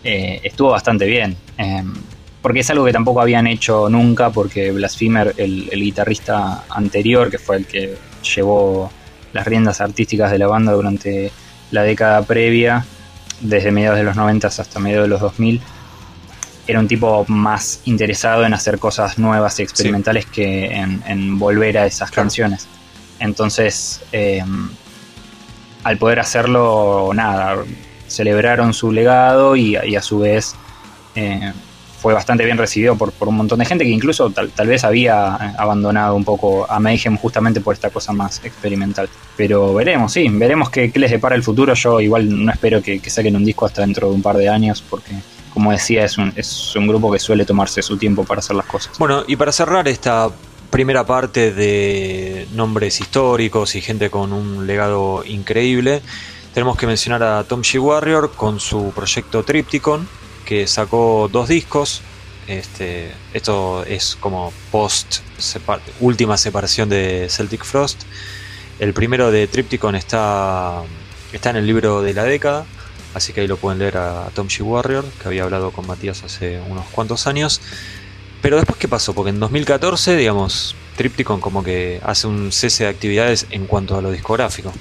[0.04, 1.36] eh, estuvo bastante bien.
[1.58, 1.94] Em,
[2.42, 7.58] porque es algo que tampoco habían hecho nunca, porque Blasphemer, el, guitarrista anterior, que fue
[7.58, 7.98] el que
[8.36, 8.92] llevó
[9.34, 11.32] las riendas artísticas de la banda durante
[11.72, 12.86] la década previa,
[13.42, 15.62] desde mediados de los 90 hasta mediados de los 2000,
[16.68, 21.86] era un tipo más interesado en hacer cosas nuevas y experimentales que en, volver a
[21.86, 22.68] esas canciones.
[23.20, 24.70] Entonces, em,
[25.88, 27.64] al poder hacerlo, nada,
[28.08, 30.54] celebraron su legado y, a su vez
[31.16, 31.54] eh,
[32.02, 36.16] fue bastante bien recibido por, un montón de gente que incluso tal, vez había abandonado
[36.16, 39.08] un poco a Mayhem justamente por esta cosa más experimental.
[39.38, 41.74] Pero veremos, sí, veremos qué, les depara el futuro.
[41.74, 44.84] Yo igual no espero que, saquen un disco hasta dentro de un par de años
[44.90, 45.14] porque
[45.54, 48.66] como decía, es un, es un grupo que suele tomarse su tiempo para hacer las
[48.66, 49.00] cosas.
[49.00, 50.30] Bueno, y para cerrar esta
[50.70, 56.02] primera parte de nombres históricos y gente con un legado increíble,
[56.54, 57.80] tenemos que mencionar a Tom G.
[57.80, 60.08] Warrior con su proyecto Tripticon,
[60.46, 62.02] que sacó dos discos.
[62.48, 65.18] Este, esto es como post
[66.00, 68.04] última separación de Celtic Frost.
[68.80, 70.82] El primero de Tripticon está,
[71.34, 72.66] está en el libro de la década,
[73.14, 74.62] así que ahí lo pueden leer a Tom G.
[74.62, 77.62] Warrior, que había hablado con Matías hace unos cuantos años.
[78.42, 79.14] Pero después, ¿qué pasó?
[79.14, 84.02] Porque en 2014, digamos, Tripticon como que hace un cese de actividades en cuanto a
[84.02, 84.74] lo discográfico.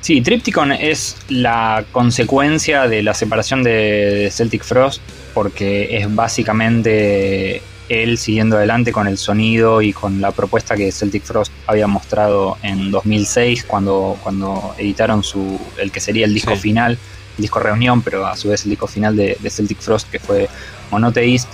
[0.00, 5.02] Sí, Tripticon es la consecuencia de la separación de Celtic Frost,
[5.34, 11.24] porque es básicamente él siguiendo adelante con el sonido y con la propuesta que Celtic
[11.24, 16.92] Frost había mostrado en 2006 cuando, cuando editaron su, el que sería el disco final,
[17.36, 20.18] el disco reunión, pero a su vez el disco final de, de Celtic Frost que
[20.18, 20.48] fue
[20.90, 21.48] Monotheist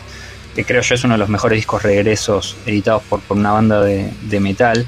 [0.55, 4.41] que creo yo es uno de los mejores discos regresos editados por, una banda de,
[4.41, 4.87] metal,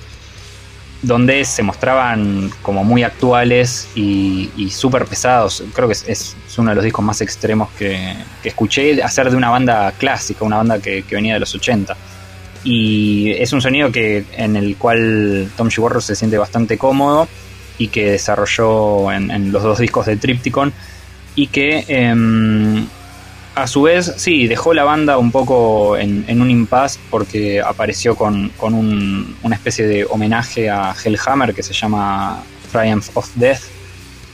[1.02, 5.62] donde se mostraban como muy actuales y, súper pesados.
[5.74, 9.92] Creo que es, uno de los discos más extremos que, escuché hacer de una banda
[9.92, 11.96] clásica, una banda que, venía de los 80.
[12.64, 16.00] Y es un sonido que, en el cual Tom G.
[16.00, 17.28] se siente bastante cómodo
[17.78, 20.72] y que desarrolló en, los dos discos de Tripticon
[21.34, 22.86] y que em,
[23.56, 28.52] a su vez, sí, dejó la banda un poco en, un impasse porque apareció con,
[28.60, 33.62] una especie de homenaje a Hellhammer que se llama Triumph of Death,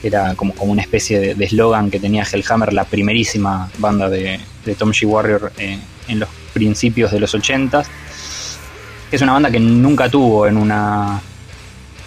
[0.03, 4.41] era como, como una especie de eslogan que tenía Hellhammer, la primerísima banda de,
[4.77, 5.05] Tom G.
[5.05, 7.83] Warrior eh, en los principios de los 80
[9.11, 11.21] Es una banda que nunca tuvo en una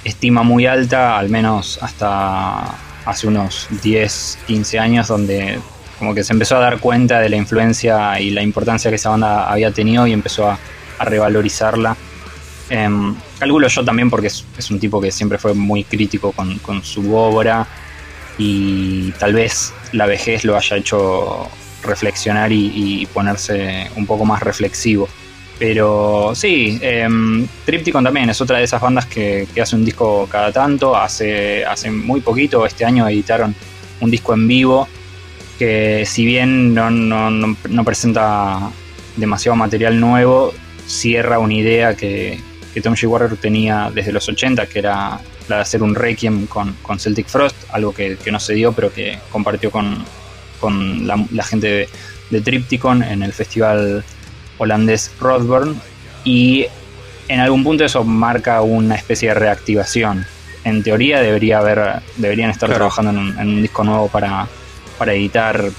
[0.04, 2.74] estima muy alta, al menos hasta
[3.06, 5.58] hace unos 10, 15 años, donde
[5.98, 9.10] como que se empezó a dar cuenta de la influencia y la importancia que esa
[9.10, 10.58] banda había tenido y empezó a,
[10.98, 11.94] revalorizarla.
[12.70, 12.88] Eh,
[13.38, 17.66] calculo yo también porque es, un tipo que siempre fue muy crítico con, su obra
[18.38, 21.48] y tal vez la vejez lo haya hecho
[21.82, 25.08] reflexionar y, ponerse un poco más reflexivo.
[25.58, 30.26] Pero sí, em, Tripticon también es otra de esas bandas que, que, hace un disco
[30.30, 30.96] cada tanto.
[30.96, 33.54] Hace, hace muy poquito, este año editaron
[34.00, 34.88] un disco en vivo
[35.58, 38.70] que si bien no, presenta
[39.16, 40.52] demasiado material nuevo,
[40.86, 42.40] cierra una idea que,
[42.82, 43.08] Tom G.
[43.08, 47.56] Warrior tenía desde los 80, que era la de hacer un requiem con, Celtic Frost,
[47.72, 50.04] algo que, no se dio, pero que compartió con,
[51.06, 51.88] la, gente de,
[52.30, 54.04] de, Tripticon en el festival
[54.58, 55.80] holandés Rodburn.
[56.24, 56.66] Y
[57.28, 60.26] en algún punto eso marca una especie de reactivación.
[60.64, 64.48] En teoría debería haber, deberían estar trabajando en un disco nuevo para,
[64.98, 65.70] para editar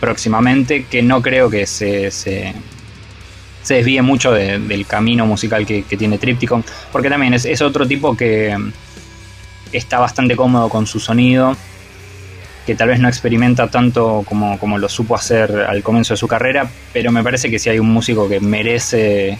[0.00, 2.54] próximamente, que no creo que se, se,
[3.68, 8.56] desvíe mucho del camino musical que, tiene Tripticon, porque también es, otro tipo que
[9.72, 11.56] está bastante cómodo con su sonido,
[12.66, 16.26] que tal vez no experimenta tanto como, como lo supo hacer al comienzo de su
[16.26, 19.38] carrera, pero me parece que si hay un músico que merece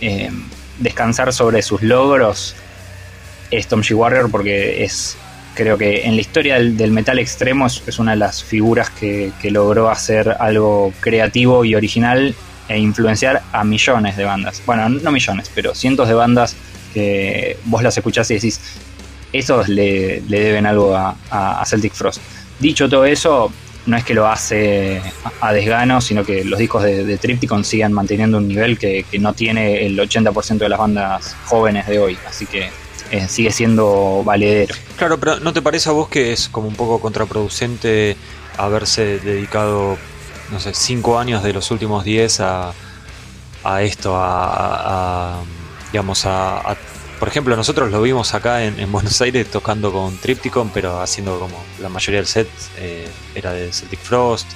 [0.00, 0.30] eh,
[0.78, 2.56] descansar sobre sus logros,
[3.50, 3.94] es Tom G.
[3.94, 5.16] Warrior porque es
[5.56, 9.90] creo que en la historia del, metal extremo es, una de las figuras que, logró
[9.90, 12.34] hacer algo creativo y original
[12.68, 14.62] e influenciar a millones de bandas.
[14.66, 16.54] Bueno, no millones, pero cientos de bandas
[16.92, 18.60] que vos las escuchás y decís,
[19.32, 22.20] esos le, deben algo a, Celtic Frost.
[22.60, 23.50] Dicho todo eso,
[23.86, 25.00] no es que lo hace
[25.40, 29.86] a, desgano, sino que los discos de, de Tripticon manteniendo un nivel que no tiene
[29.86, 32.18] el 80% de las bandas jóvenes de hoy.
[32.28, 32.70] Así que
[33.10, 34.74] eh, sigue siendo valedero.
[34.96, 38.16] Claro, pero ¿no te parece a vos que es como un poco contraproducente
[38.56, 39.96] haberse dedicado,
[40.50, 42.72] no sé, cinco años de los últimos diez a,
[43.64, 45.42] a esto, a,
[45.92, 46.76] digamos, a,
[47.18, 51.62] por ejemplo, nosotros lo vimos acá en, Buenos Aires tocando con Tripticon, pero haciendo como
[51.80, 54.46] la mayoría del set eh, era de Celtic Frost,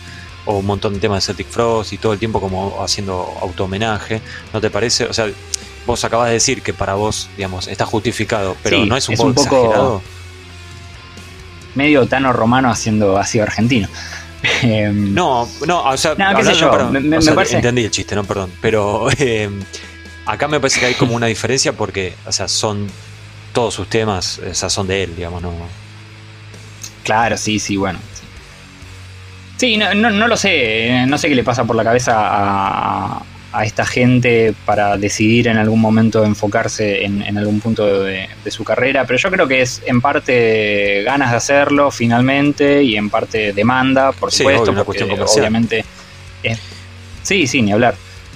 [0.45, 3.65] o un montón de temas de Celtic Frost, y todo el tiempo como haciendo auto
[3.65, 4.21] homenaje.
[4.53, 5.05] ¿No te parece?
[5.05, 5.27] O sea,
[5.91, 9.31] vos acabas de decir que para vos, digamos, está justificado, pero no es un, poco,
[9.31, 10.03] exagerado.
[11.75, 13.89] Medio Tano Romano haciendo ácido argentino.
[14.63, 16.15] Em, no, no, o sea,
[17.51, 19.61] entendí el chiste, no, perdón, pero em,
[20.25, 22.87] acá me parece que hay como una diferencia porque, o sea, son
[23.53, 25.53] todos sus temas, o sea, son de él, digamos, ¿no?
[27.05, 27.99] Claro, sí, sí, bueno.
[29.57, 33.65] Sí, no, no, lo sé, no sé qué le pasa por la cabeza a, a
[33.65, 39.19] esta gente para decidir en algún momento enfocarse en, algún punto de, su carrera, pero
[39.19, 44.31] yo creo que es en parte ganas de hacerlo finalmente y en parte demanda, por
[44.33, 45.85] supuesto, porque obviamente...
[47.23, 47.95] sí, sí, ni hablar.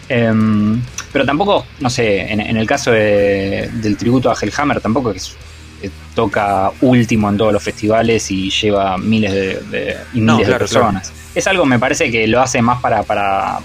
[0.08, 5.36] Em, pero tampoco, no sé, en, el caso del tributo a Hellhammer, tampoco es
[5.80, 9.32] que toca último en todos los festivales y lleva miles
[9.70, 11.12] de, y miles de personas.
[11.34, 13.60] Es algo, me parece que lo hace más para, para,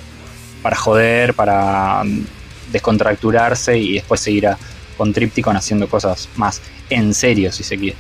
[0.62, 2.04] para joder, para
[2.72, 4.58] descontracturarse y después seguir a,
[4.98, 7.98] con Tripticon haciendo cosas más en serio, si se quiere.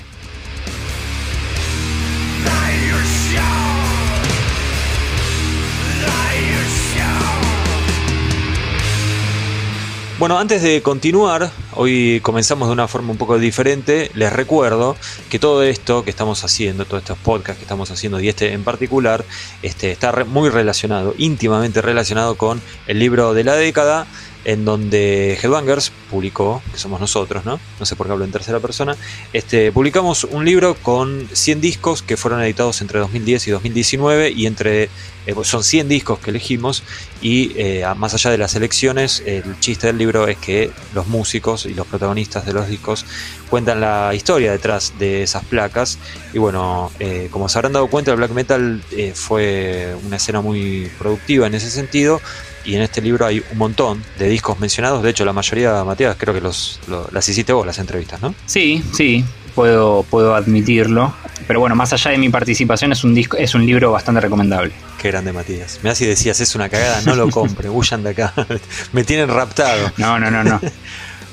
[10.19, 11.50] Bueno, antes de continuar,
[11.81, 14.11] hoy comenzamos de una forma un poco diferente.
[14.13, 14.97] Les recuerdo
[15.29, 18.65] que todo esto que estamos haciendo, todos estos podcasts que estamos haciendo y este en
[18.65, 19.23] particular,
[19.61, 24.07] este, está muy relacionado, íntimamente relacionado con el libro de la década
[24.45, 27.60] en donde Headbangers publicó, que somos nosotros, ¿no?
[27.80, 28.95] No sé por qué hablo en tercera persona,
[29.34, 34.45] este, publicamos un libro con 100 discos que fueron editados entre 2010 y 2019 y
[34.45, 34.89] entre, eh,
[35.34, 36.84] pues son 100 discos que elegimos
[37.21, 41.65] y eh, más allá de las elecciones, el chiste del libro es que los músicos
[41.65, 43.06] y los protagonistas de los discos
[43.49, 45.99] cuentan la historia detrás de esas placas
[46.34, 48.82] y bueno, eh, como se habrán dado cuenta, el black metal
[49.13, 52.21] fue una escena muy productiva en ese sentido
[52.69, 55.01] y en este libro hay un montón de discos mencionados.
[55.01, 56.79] De hecho, la mayoría, Matías, creo que los,
[57.12, 58.36] las hiciste vos, las entrevistas, ¿no?
[58.45, 61.12] Sí, sí, puedo, puedo admitirlo.
[61.47, 64.71] Pero bueno, más allá de mi participación, es un, disco, es un libro bastante recomendable.
[65.01, 65.79] Qué grande, Matías.
[65.82, 68.34] Me y decías, es una cagada, no lo compre, huyan de acá.
[68.93, 69.91] Me tienen raptado.
[69.97, 70.62] No, no, no, no.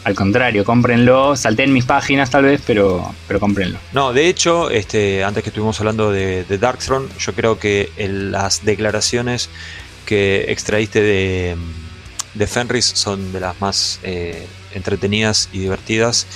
[0.05, 1.37] Al contrario, cómprenlo.
[1.37, 3.79] Salté en mis páginas tal vez, pero, pero cómprenlo.
[3.93, 8.33] No, de hecho, este, antes que estuvimos hablando de, de Darkthrone, yo creo que en
[8.33, 9.51] las declaraciones
[10.07, 11.57] que extraíste de,
[12.35, 16.27] de Fenris son de las más eh, entretenidas y divertidas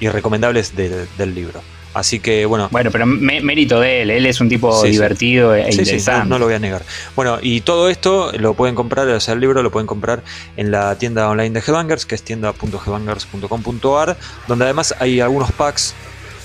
[0.00, 1.62] y recomendables del libro.
[1.96, 2.68] Así que bueno.
[2.70, 6.28] Bueno, pero mérito de él, él es un tipo divertido e interesante.
[6.28, 6.82] no, lo voy a negar.
[7.14, 10.22] Bueno, y todo esto lo pueden comprar, o sea, el libro lo pueden comprar
[10.58, 15.94] en la tienda online de Headbangers, que es tienda.headbangers.com.ar, donde además hay algunos packs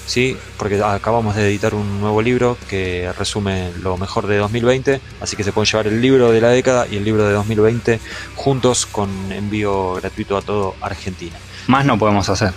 [0.06, 0.38] ¿sí?
[0.58, 5.44] porque acabamos de editar un nuevo libro que resume lo mejor de 2020, así que
[5.44, 8.00] se pueden llevar el libro de la década y el libro de 2020
[8.36, 11.36] juntos con envío gratuito a todo Argentina.
[11.68, 12.54] Más no podemos hacer.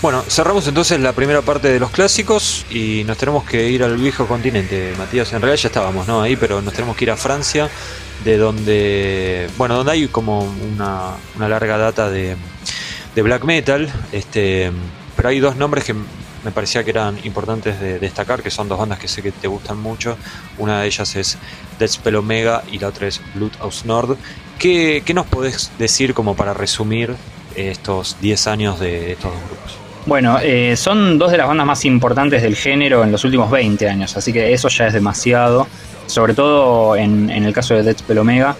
[0.00, 3.96] Bueno, cerramos entonces la primera parte de los clásicos y nos tenemos que ir al
[3.96, 5.32] viejo continente, Matías.
[5.32, 6.22] En realidad ya estábamos, ¿no?
[6.22, 7.68] Ahí, pero nos tenemos que ir a Francia,
[8.24, 12.36] de donde, bueno, donde hay como una, una larga data de,
[13.18, 14.70] de black metal, este,
[15.16, 18.78] pero hay dos nombres que me parecía que eran importantes de destacar, que son dos
[18.78, 20.16] bandas que sé que te gustan mucho.
[20.56, 21.36] Una de ellas es
[21.80, 24.16] Deathspell Omega y la otra es Bloodhouse Nord.
[24.60, 27.16] ¿Qué, ¿Qué, nos podés decir como para resumir
[27.56, 29.76] estos 10 años de estos dos grupos?
[30.06, 33.88] Bueno, eh, son dos de las bandas más importantes del género en los últimos 20
[33.88, 35.66] años, así que eso ya es demasiado.
[36.06, 38.56] Sobre todo en, en el caso de Deathspell Omega,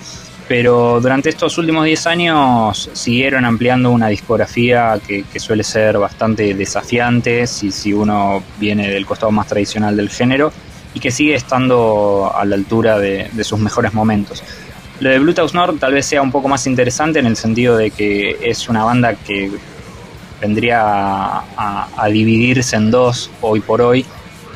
[0.48, 7.46] pero durante estos últimos 10 años siguieron ampliando una discografía que, suele ser bastante desafiante
[7.46, 10.50] si, si uno viene del costado más tradicional del género
[10.94, 14.42] y que sigue estando a la altura de, sus mejores momentos.
[15.00, 17.90] Lo de Bluetooth Nord tal vez sea un poco más interesante en el sentido de
[17.90, 19.50] que es una banda que
[20.40, 24.06] vendría a dividirse en dos hoy por hoy,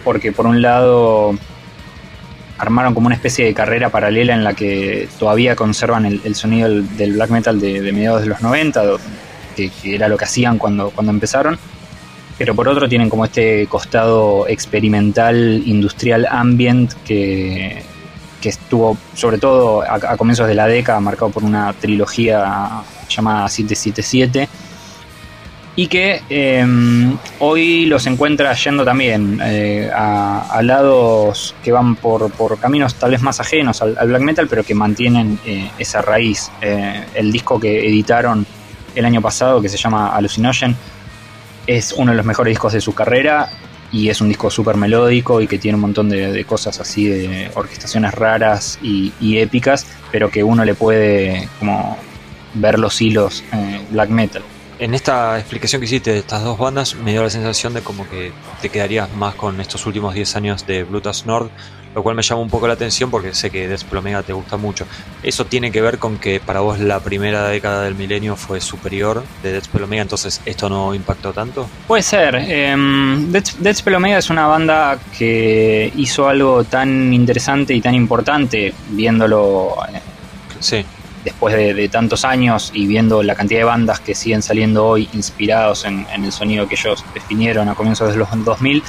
[0.05, 1.37] porque por un lado
[2.63, 7.15] armaron como una especie de carrera paralela en la que todavía conservan el, sonido del,
[7.15, 8.83] black metal de, mediados de los 90,
[9.57, 11.59] que, era lo que hacían cuando, cuando empezaron.
[12.39, 17.83] Pero por otro tienen como este costado experimental, industrial, ambient, que,
[18.45, 24.49] estuvo sobre todo a, a, comienzos de la década marcado por una trilogía llamada 777
[25.75, 32.95] y que em, hoy los encuentra yendo también eh, a, lados que van por, caminos
[32.97, 36.51] tal vez más ajenos al, black metal, pero que mantienen eh, esa raíz.
[36.61, 38.47] Eh, el disco que editaron
[38.95, 40.77] el año pasado, que se llama Hallucinogen,
[41.67, 43.49] es uno de los mejores discos de su carrera
[43.91, 47.51] y es un disco súper melódico y que tiene un montón de, cosas así, de
[47.55, 51.97] orquestaciones raras y, y, épicas, pero que uno le puede como
[52.55, 53.45] ver los hilos
[53.91, 54.43] black metal
[54.83, 58.09] en esta explicación que hiciste de estas dos bandas me dio la sensación de como
[58.09, 61.51] que te quedarías más con estos últimos 10 años de Bluetooth Nord,
[61.95, 64.85] lo cual me llama un poco la atención porque sé que Desplomega te gusta mucho.
[65.23, 69.23] ¿Eso tiene que ver con que para vos la primera década del milenio fue superior
[69.45, 71.69] de Desplomega, entonces esto no impactó tanto?
[71.87, 72.35] Puede ser.
[72.41, 72.75] Eh,
[74.19, 79.77] es una banda que hizo algo tan interesante y tan importante viéndolo...
[79.95, 80.01] Eh,
[80.59, 80.85] sí
[81.25, 85.85] después de, tantos años y viendo la cantidad de bandas que siguen saliendo hoy inspirados
[85.85, 88.83] en, el sonido que ellos definieron a comienzos de los 2000,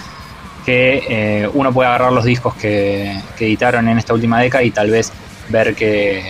[0.66, 4.90] que eh, uno puede agarrar los discos que, editaron en esta última década y tal
[4.90, 5.12] vez
[5.50, 6.24] ver que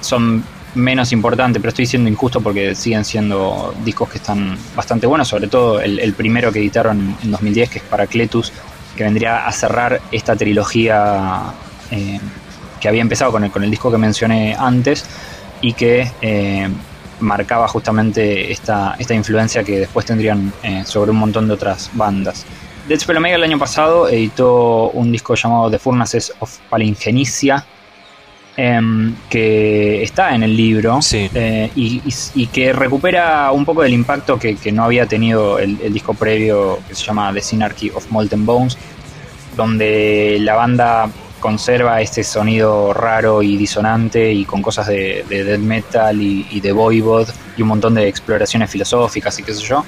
[0.00, 0.42] son
[0.74, 5.48] menos importantes, pero estoy siendo injusto porque siguen siendo discos que están bastante buenos, sobre
[5.48, 8.52] todo el, primero que editaron en 2010, que es Paracletus,
[8.96, 11.52] que vendría a cerrar esta trilogía
[11.90, 12.18] eh,
[12.80, 15.04] que había empezado con el, con el disco que mencioné antes
[15.60, 16.68] y que eh,
[17.20, 22.44] marcaba justamente esta, esta influencia que después tendrían eh, sobre un montón de otras bandas.
[22.88, 27.64] Dead Spell Omega el año pasado editó un disco llamado The Furnaces of Palingenicia,
[28.56, 34.56] em, que está en el libro eh, y, que recupera un poco del impacto que,
[34.72, 38.78] no había tenido el, el, disco previo que se llama The Synarchy of Molten Bones,
[39.56, 41.10] donde la banda
[41.40, 47.28] conserva este sonido raro y disonante y con cosas de, death metal y, de voivod
[47.56, 49.84] y un montón de exploraciones filosóficas y qué sé yo.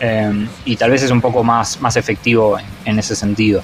[0.00, 3.62] Em, y tal vez es un poco más, más efectivo en, ese sentido.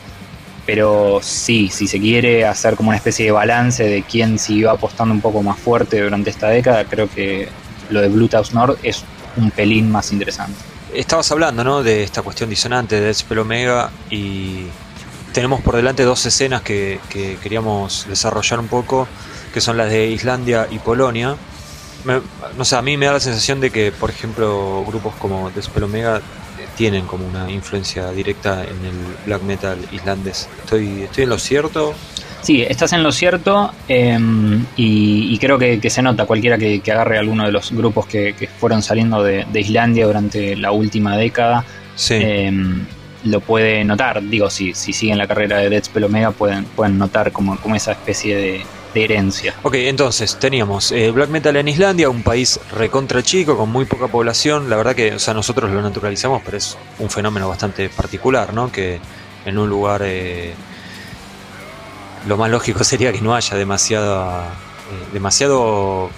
[0.64, 5.12] Pero sí, si se quiere hacer como una especie de balance de quién siguió apostando
[5.12, 7.48] un poco más fuerte durante esta década, creo que
[7.90, 9.04] lo de Bluetooth Nord es
[9.36, 10.58] un pelín más interesante.
[10.94, 11.82] Estabas hablando, ¿no?
[11.82, 14.66] De esta cuestión disonante de Deathspell Omega y
[15.32, 17.00] tenemos por delante dos escenas que,
[17.42, 19.08] queríamos desarrollar un poco,
[19.52, 21.36] que son las de Islandia y Polonia.
[22.56, 25.84] no sé, a mí me da la sensación de que, por ejemplo, grupos como Despel
[25.84, 26.20] Omega
[26.76, 30.48] tienen como una influencia directa en el black metal islandés.
[30.64, 31.94] ¿Estoy, estoy en lo cierto?
[32.40, 37.44] Sí, estás en lo cierto em, y, creo que, se nota cualquiera que, agarre alguno
[37.44, 41.64] de los grupos que, fueron saliendo de, Islandia durante la última década.
[41.94, 42.14] Sí.
[42.14, 42.84] Em,
[43.24, 44.22] lo puede notar.
[44.22, 47.92] Digo, si, si siguen la carrera de Dead Omega pueden, pueden notar como, como esa
[47.92, 49.54] especie de, herencia.
[49.62, 54.08] Ok, entonces teníamos eh, Black Metal en Islandia, un país recontra chico, con muy poca
[54.08, 54.68] población.
[54.68, 58.70] La verdad que, o sea, nosotros lo naturalizamos, pero es un fenómeno bastante particular, ¿no?
[58.70, 59.00] Que
[59.46, 60.52] en un lugar eh,
[62.28, 66.10] lo más lógico sería que no haya demasiada, eh, demasiado,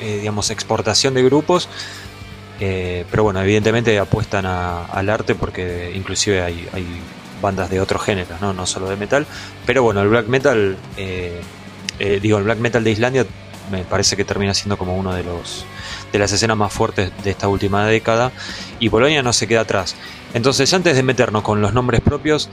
[0.00, 1.68] digamos, exportación de grupos
[2.60, 6.68] eh, pero bueno, evidentemente apuestan al arte porque inclusive hay,
[7.40, 8.52] bandas de otros géneros, ¿no?
[8.52, 9.26] no solo de metal.
[9.64, 11.40] Pero bueno, el black metal, eh,
[11.98, 13.26] eh, digo, el black metal de Islandia
[13.72, 15.64] me parece que termina siendo como uno de los
[16.12, 18.30] de las escenas más fuertes de esta última década
[18.78, 19.96] y Polonia no se queda atrás.
[20.34, 22.50] Entonces, antes de meternos con los nombres propios,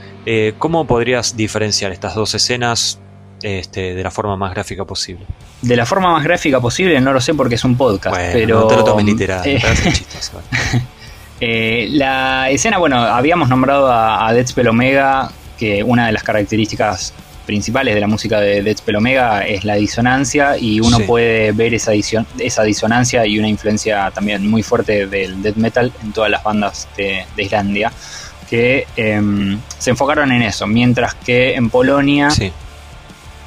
[0.58, 3.00] ¿cómo podrías diferenciar estas dos escenas
[3.42, 5.24] este, de la forma más gráfica posible.
[5.62, 8.60] De la forma más gráfica posible no lo sé porque es un podcast, pero...
[8.60, 9.60] No te lo tomes literal, eh,
[11.40, 17.12] eh, la escena, bueno, habíamos nombrado a, a Deadspell Omega, que una de las características
[17.48, 21.92] principales de la música de Deadspell Omega es la disonancia y uno puede ver esa,
[21.94, 26.86] esa disonancia y una influencia también muy fuerte del death metal en todas las bandas
[26.94, 27.90] de, Islandia
[28.50, 32.28] que em, se enfocaron en eso, mientras que en Polonia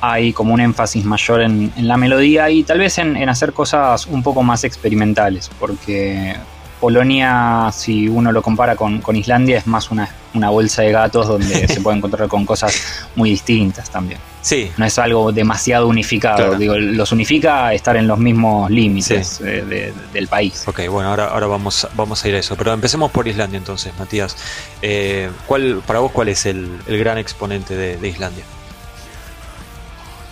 [0.02, 4.24] hay como un énfasis mayor en, la melodía y tal vez en, hacer cosas un
[4.24, 6.36] poco más experimentales, porque
[6.80, 10.10] Polonia, si uno lo compara con, Islandia, es más una,
[10.50, 14.20] bolsa de gatos donde se puede encontrar con cosas muy distintas también.
[14.42, 14.72] Sí.
[14.78, 16.56] No es algo demasiado unificado.
[16.56, 20.64] Digo, los unifica estar en los mismos límites eh, del país.
[20.68, 22.56] Ok, bueno, ahora, ahora vamos, vamos a ir a eso.
[22.56, 24.36] Pero empecemos por Islandia entonces, Matías.
[24.82, 28.44] Eh, ¿cuál, para vos, ¿cuál es el, gran exponente de Islandia?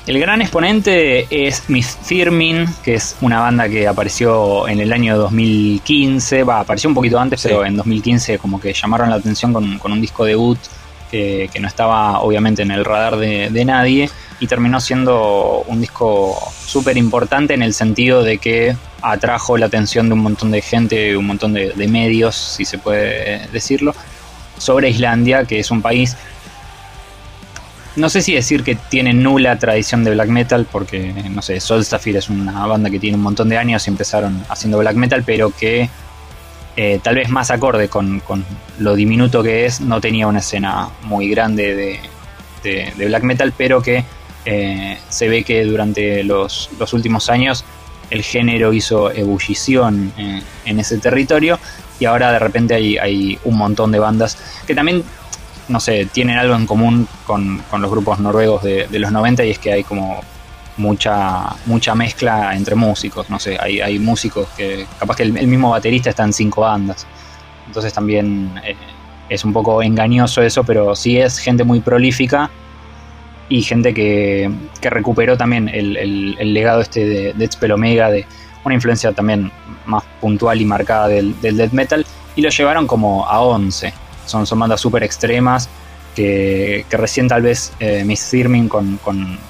[0.10, 5.16] El gran exponente es Miss Firmin, que es una banda que apareció en el año
[5.16, 9.80] 2015, va, apareció un poquito antes, pero en 2015 como que llamaron la atención con,
[9.80, 10.58] un disco debut
[11.12, 16.36] que, que, no estaba obviamente en el radar de, nadie y terminó siendo un disco
[16.66, 21.16] súper importante en el sentido de que atrajo la atención de un montón de gente,
[21.18, 23.94] un montón de medios, si se puede decirlo,
[24.58, 26.18] sobre Islandia, que es un país
[28.00, 31.82] no sé si decir que tiene nula tradición de black metal, porque, no sé, Soul
[31.82, 35.52] es una banda que tiene un montón de años y empezaron haciendo black metal, pero
[35.52, 35.90] que
[36.78, 38.22] eh, tal vez más acorde con,
[38.80, 42.00] lo diminuto que es, no tenía una escena muy grande
[42.64, 44.04] de, black metal, pero que
[44.46, 47.66] eh, se ve que durante los, últimos años
[48.10, 51.60] el género hizo ebullición eh, en ese territorio
[52.00, 55.04] y ahora de repente hay, hay un montón de bandas que también
[55.70, 59.60] no sé, tienen algo en común con, los grupos noruegos de, los 90 y es
[59.60, 60.22] que hay como
[60.78, 65.72] mucha mucha mezcla entre músicos, no sé, hay, hay músicos que capaz que el, mismo
[65.72, 67.06] baterista está en cinco bandas,
[67.68, 68.76] entonces también eh,
[69.30, 72.50] es un poco engañoso eso, pero sí es gente muy prolífica
[73.48, 74.50] y gente que,
[74.82, 78.26] recuperó también el, legado este de Death Omega, de
[78.64, 79.52] una influencia también
[79.86, 82.06] más puntual y marcada del, del death metal,
[82.36, 83.94] y lo llevaron como a 11
[84.30, 85.70] son, son bandas súper extremas
[86.16, 89.00] que, recién tal vez eh, Miss Thirmin con,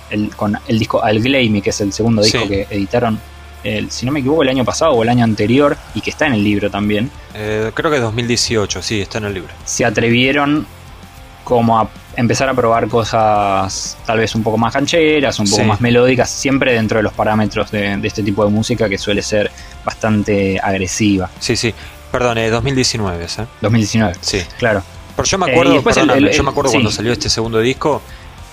[0.10, 3.20] el, con el disco Al Glammy, que es el segundo disco que editaron,
[3.64, 6.28] el, si no me equivoco, el año pasado o el año anterior, y que está
[6.28, 7.10] en el libro también.
[7.34, 9.54] Eh, creo que 2018, sí, está en el libro.
[9.66, 10.66] Se atrevieron
[11.44, 15.82] como a empezar a probar cosas tal vez un poco más cancheras, un poco más
[15.82, 19.50] melódicas, siempre dentro de los parámetros de, de, este tipo de música que suele ser
[19.84, 21.30] bastante agresiva.
[21.40, 21.74] Sí, sí.
[22.12, 23.46] Perdón, eh, 2019, ¿eh?
[23.62, 24.16] 2019.
[24.22, 24.44] Sí.
[24.58, 24.84] Claro.
[25.16, 25.74] Pero yo me acuerdo,
[26.32, 28.02] yo me acuerdo cuando salió este segundo disco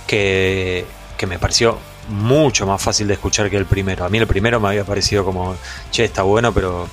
[0.07, 0.85] que,
[1.17, 1.79] que me pareció
[2.09, 4.05] mucho más fácil de escuchar que el primero.
[4.05, 5.57] A mí el primero me había parecido como,
[5.91, 6.89] che, está bueno, pero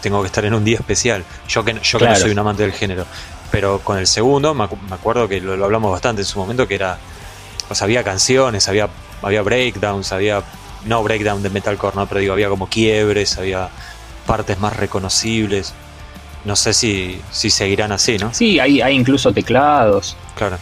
[0.00, 1.24] tengo que estar en un día especial.
[1.48, 3.06] Yo que, yo que no soy un amante del género.
[3.50, 6.98] Pero con el segundo, me, acuerdo que lo, hablamos bastante en su momento, que era,
[7.68, 8.88] o sea, había canciones, había,
[9.22, 10.42] había breakdowns, había,
[10.84, 13.68] no breakdown de metalcore, no, pero digo, había como quiebres, había
[14.26, 15.74] partes más reconocibles.
[16.46, 18.32] No sé si, si seguirán así, ¿no?
[18.32, 20.16] Sí, hay, hay incluso teclados.
[20.36, 20.56] Claro.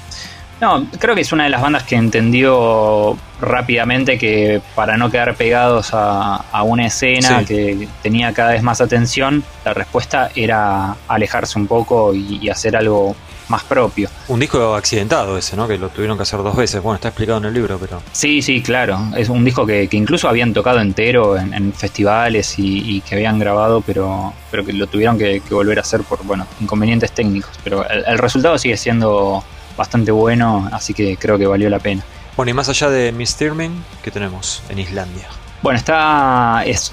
[0.61, 5.35] No, creo que es una de las bandas que entendió rápidamente que para no quedar
[5.35, 11.67] pegados a, una escena que tenía cada vez más atención, la respuesta era alejarse un
[11.67, 13.15] poco y hacer algo
[13.49, 14.09] más propio.
[14.29, 15.69] Un disco accidentado ese, ¿no?
[15.69, 16.83] Que lo tuvieron que hacer dos veces.
[16.83, 18.03] Bueno, está explicado en el libro, pero...
[18.13, 18.99] Sí, sí, claro.
[19.17, 24.33] Es un disco que, incluso habían tocado entero en, festivales y, que habían grabado, pero,
[24.51, 27.51] pero que lo tuvieron que, volver a hacer por, bueno, inconvenientes técnicos.
[27.63, 29.45] Pero el, resultado sigue siendo
[29.77, 32.03] bastante bueno, así que creo que valió la pena.
[32.37, 35.29] Bueno, y más allá de Miss Thurman, ¿qué tenemos en Islandia?
[35.65, 36.93] Bueno, está es,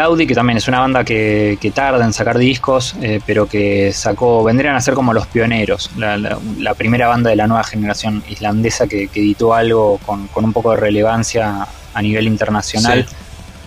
[0.00, 4.42] Audi, que también es una banda que, tarda en sacar discos, eh, pero que sacó,
[4.42, 9.04] vendrían a ser como los pioneros, la, primera banda de la nueva generación islandesa que,
[9.04, 13.06] editó algo con, un poco de relevancia a nivel internacional,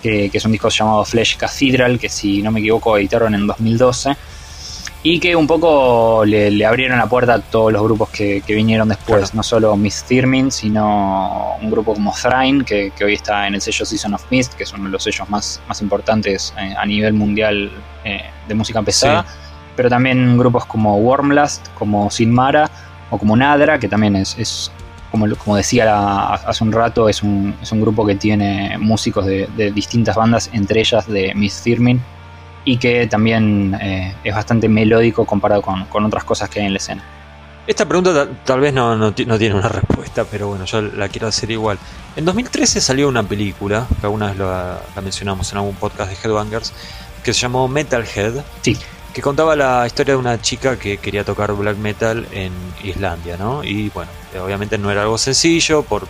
[0.02, 3.46] que, que, es un disco llamado Flesh Cathedral, que si no me equivoco editaron en
[3.46, 4.14] 2012
[5.06, 9.34] y que un poco le, abrieron la puerta a todos los grupos que, vinieron después,
[9.34, 13.84] no solo Miss Thirmin, sino un grupo como Thrain, que, hoy está en el sello
[13.84, 17.12] Season of Mist, que es uno de los sellos más, más importantes eh, a nivel
[17.12, 17.70] mundial
[18.02, 19.26] eh, de música pesada,
[19.76, 22.70] pero también grupos como Wormlast, como Sinmara
[23.10, 24.72] o como Nadra, que también es,
[25.10, 29.50] como, como decía hace un rato, es un, es un grupo que tiene músicos de,
[29.54, 32.00] de distintas bandas, entre ellas de Miss Thirmin
[32.64, 36.78] y que también eh, es bastante melódico comparado con, otras cosas que hay en la
[36.78, 37.04] escena.
[37.66, 41.50] Esta pregunta tal vez no, no, tiene una respuesta, pero bueno, yo la quiero hacer
[41.50, 41.78] igual.
[42.16, 46.72] En 2013 salió una película, que alguna vez la, mencionamos en algún podcast de Headbangers,
[47.22, 48.44] que se llamó Metalhead.
[48.62, 48.76] Sí.
[49.12, 52.52] Que contaba la historia de una chica que quería tocar black metal en
[52.82, 53.62] Islandia, ¿no?
[53.62, 54.10] Y bueno,
[54.42, 56.08] obviamente no era algo sencillo por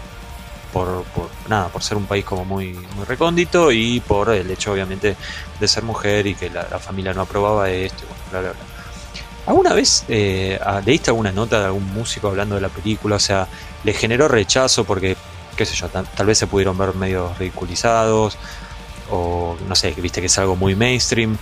[0.75, 1.05] por,
[1.49, 5.17] nada, por ser un país como muy, recóndito y por el hecho obviamente
[5.61, 8.03] de ser mujer y que la, familia no aprobaba esto,
[8.33, 8.61] bla, bla, bla.
[9.47, 13.17] ¿Alguna vez eh, leíste alguna nota de algún músico hablando de la película?
[13.17, 13.47] O sea,
[13.85, 15.17] le generó rechazo porque
[15.57, 18.37] qué sé yo, tal, tal vez se pudieron ver medio ridiculizados,
[19.11, 21.37] o no sé, viste que es algo muy mainstream.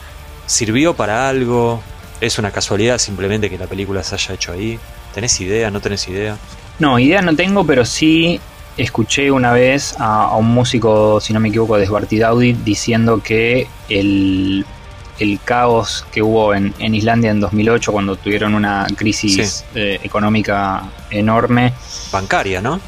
[0.47, 1.83] ¿Sirvió para algo?
[2.21, 4.79] ¿Es una casualidad simplemente que la película se haya hecho ahí?
[5.15, 5.71] ¿Tenés idea?
[5.71, 6.37] ¿No tenés idea?
[6.79, 8.41] No, idea no tengo, pero sí
[8.77, 13.67] escuché una vez a, a un músico, si no me equivoco, de Svartidaudi, diciendo que
[13.89, 14.65] el,
[15.19, 20.85] el caos que hubo en, en Islandia en 2008, cuando tuvieron una crisis eh, económica
[21.11, 21.73] enorme,
[22.11, 22.81] Bancaria, ¿no?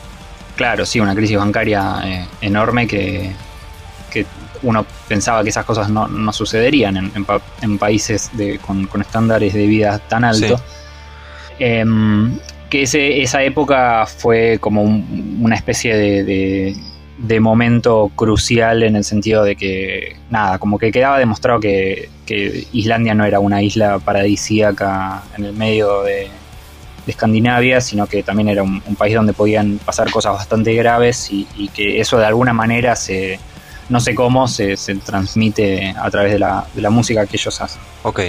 [0.56, 3.32] claro, sí, una crisis bancaria eh, enorme que,
[4.10, 4.24] que
[4.62, 8.86] uno pensaba que esas cosas no, no sucederían en, en pa- en países de, con,
[8.86, 10.62] con estándares de vida tan altos.
[11.58, 12.38] Em,
[12.70, 19.04] que ese- esa época fue como un- una especie de, de- momento crucial en el
[19.04, 23.98] sentido de que, nada, como que quedaba demostrado que, que Islandia no era una isla
[23.98, 26.28] paradisíaca en el medio de,
[27.06, 31.68] Escandinavia, sino que también era un, país donde podían pasar cosas bastante graves y, y
[31.68, 33.38] que eso de alguna manera se,
[33.88, 37.60] no sé cómo, se, se transmite a través de la, de la música que ellos
[37.60, 37.80] hacen.
[38.02, 38.20] Ok,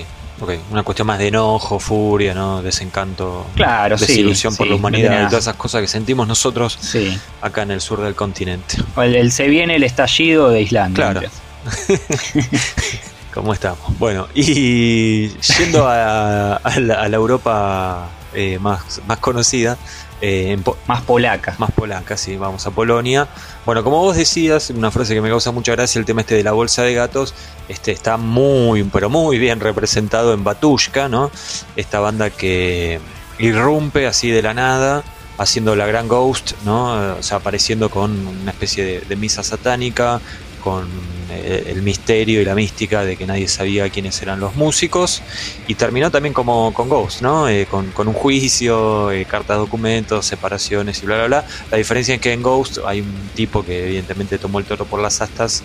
[0.41, 0.51] ok.
[0.71, 2.61] Una cuestión más de enojo, furia, ¿no?
[2.61, 4.05] Desencanto, Claro, sí.
[4.07, 7.17] desilusión por sí, la humanidad y todas esas cosas que sentimos nosotros Sí.
[7.41, 8.77] acá en el sur del continente.
[8.97, 10.95] El, el se viene el estallido de Islandia.
[11.11, 11.21] Claro.
[13.33, 13.97] ¿Cómo estamos?
[13.99, 19.77] Bueno, y yendo a, a la, a la Europa eh, más, más conocida,
[20.21, 20.57] eh,
[20.87, 21.55] Más polaca.
[21.57, 23.27] más polaca, sí, vamos a Polonia.
[23.65, 26.43] Bueno, como vos decías, una frase que me causa mucha gracia, el tema este de
[26.43, 27.33] la bolsa de gatos,
[27.67, 31.31] este está muy, pero muy bien representado en Batushka, ¿no?
[31.75, 32.99] Esta banda que
[33.39, 35.03] irrumpe así de la nada,
[35.37, 37.17] haciendo la gran ghost, ¿no?
[37.17, 40.21] O sea, apareciendo con una especie de, de misa satánica,
[40.65, 40.87] con
[41.29, 45.21] eh, el misterio y la mística de que nadie sabía quiénes eran los músicos
[45.67, 47.47] y terminó también como con Ghost, ¿no?
[47.47, 51.45] Eh, con, un juicio, eh, cartas, documentos, separaciones y bla, bla, bla.
[51.69, 54.99] La diferencia es que en Ghost hay un tipo que evidentemente tomó el toro por
[54.99, 55.61] las astas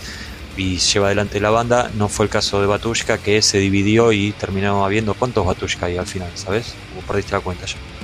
[0.59, 1.91] y lleva adelante la banda.
[1.95, 5.15] No fue el caso de Batushka, que se dividió y terminó habiendo.
[5.15, 6.75] ¿Cuántos Batushka hay al final, sabes?
[7.09, 8.00] Perdiste la cuenta ya.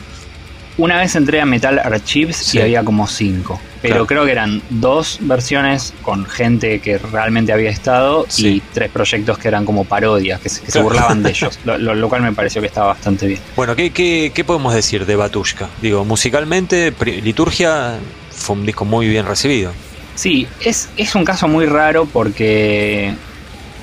[0.79, 2.59] Una vez entré a Metal Archives Sí.
[2.59, 3.59] y había como cinco.
[3.81, 4.07] Pero Claro.
[4.07, 8.47] creo que eran dos versiones con gente que realmente había estado Sí.
[8.57, 10.89] y tres proyectos que eran como parodias, que se, que se Claro.
[10.89, 11.59] burlaban de ellos.
[11.65, 13.41] Lo, lo- lo cual me pareció que estaba bastante bien.
[13.57, 15.69] Bueno, ¿qué, qué, qué podemos decir de Batushka?
[15.81, 17.95] Digo, musicalmente, Liturgia
[18.31, 19.73] fue un disco muy bien recibido.
[20.15, 23.15] Sí, es, es un caso muy raro porque,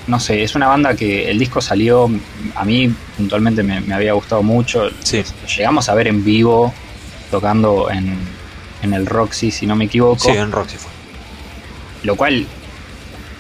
[0.08, 2.10] no sé, es una banda que el disco salió,
[2.56, 4.90] a mí puntualmente me, me había gustado mucho.
[5.02, 5.24] Sí.
[5.58, 6.74] Llegamos a ver en vivo
[7.34, 8.16] tocando en,
[8.84, 10.20] en el Roxy, si no me equivoco.
[10.24, 10.92] Sí, en Roxy fue.
[12.04, 12.46] lo cual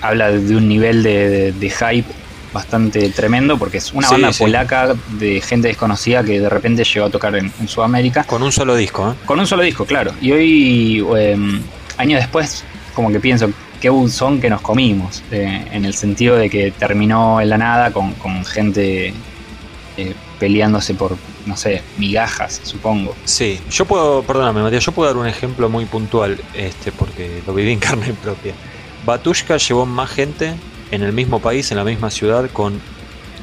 [0.02, 2.10] habla de un nivel de, de- de hype
[2.54, 4.44] bastante tremendo porque es una Sí, banda sí.
[4.44, 8.52] polaca de gente desconocida que de repente llegó a tocar en, en Sudamérica Con un
[8.52, 9.16] solo disco, ¿eh?
[9.26, 10.12] con un solo disco, claro.
[10.22, 11.62] Y hoy, em,
[11.98, 12.64] años después,
[12.94, 13.50] como que pienso,
[13.82, 17.92] qué son que nos comimos, eh, en el sentido de que terminó en la nada
[17.92, 19.14] con, con gente
[19.98, 23.16] eh, peleándose por, no sé, migajas, supongo.
[23.26, 27.54] Sí, yo puedo, perdóname Matías, yo puedo dar un ejemplo muy puntual, este, porque lo
[27.54, 28.54] viví en carne propia.
[29.06, 30.54] Batushka llevó más gente
[30.92, 32.80] en el mismo país, en la misma ciudad, con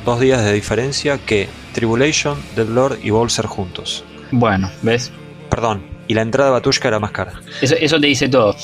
[0.04, 4.04] dos días de diferencia que Tribulation, Dead Lord y Bolser juntos.
[4.30, 5.12] Bueno, ¿ves?
[5.50, 7.34] Perdón, y la entrada de Batushka era más cara.
[7.62, 8.56] Eso, eso te dice todo.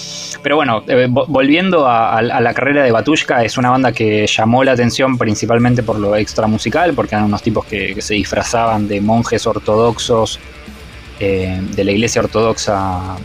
[0.43, 3.93] Pero bueno, eh, vo- volviendo a, a- a la carrera de Batushka, es una banda
[3.93, 8.03] que llamó la atención principalmente por lo extra musical, porque eran unos tipos que, que
[8.03, 10.41] se disfrazaban de monjes ortodoxos
[11.21, 13.17] eh, de la iglesia ortodoxa,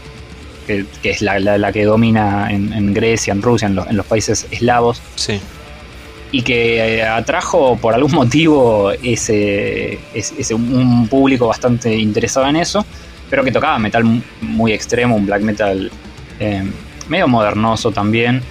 [0.67, 3.87] que, que es la, la- la que domina en, en Grecia, en Rusia, en, los-
[3.87, 5.39] en los países eslavos, Sí,
[6.31, 12.57] y que eh, atrajo por algún motivo ese, ese- ese- un público bastante interesado en
[12.57, 12.85] eso,
[13.31, 15.89] pero que tocaba metal mu- muy extremo, un black metal
[16.39, 16.63] eh,
[17.09, 18.41] medio modernoso también,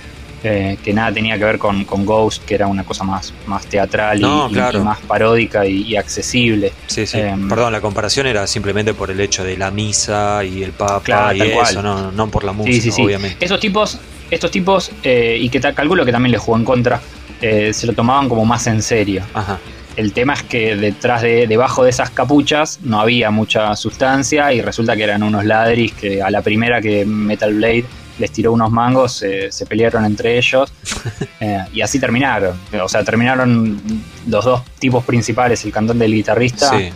[0.42, 3.66] eh, que nada tenía que ver con, con Ghost, que era una cosa más, más
[3.66, 4.80] teatral y, No, y- claro.
[4.80, 6.72] y más paródica y, y accesible.
[6.86, 7.18] sí, sí.
[7.20, 11.02] Em, Perdón, la comparación era simplemente por el hecho de la misa y el papa
[11.04, 13.02] Claro, y eso, no, no por la música, Sí, sí, sí.
[13.04, 13.44] obviamente.
[13.44, 13.98] Estos tipos,
[14.30, 17.00] estos tipos eh, y que calculo que también les jugó en contra,
[17.42, 19.22] eh, se lo tomaban como más en serio.
[19.34, 19.58] Ajá.
[19.96, 24.60] El tema es que detrás de, debajo de esas capuchas no había mucha sustancia y
[24.62, 27.84] resulta que eran unos ladris que a la primera que Metal Blade
[28.18, 30.70] les tiró unos mangos se, se pelearon entre ellos
[31.40, 32.54] eh, y así terminaron.
[32.82, 33.80] O sea, terminaron
[34.28, 36.92] los dos tipos principales, el cantante y el guitarrista, Sí, eh,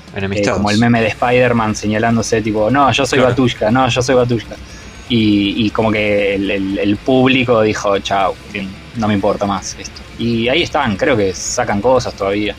[0.54, 3.30] como el meme de Spider-Man señalándose tipo, no, yo soy Claro.
[3.32, 4.54] Batushka, no, yo soy Batushka.
[5.08, 8.34] Y, y como que el, el- el público dijo, chao,
[8.96, 10.00] no me importa más esto.
[10.18, 12.54] Y ahí están, creo que sacan cosas todavía.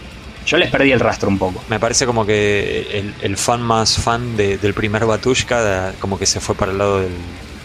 [0.45, 1.63] Yo les perdí el rastro un poco.
[1.69, 6.25] Me parece como que el, el fan más fan de- del primer Batushka, como que
[6.25, 7.13] se fue para el lado del,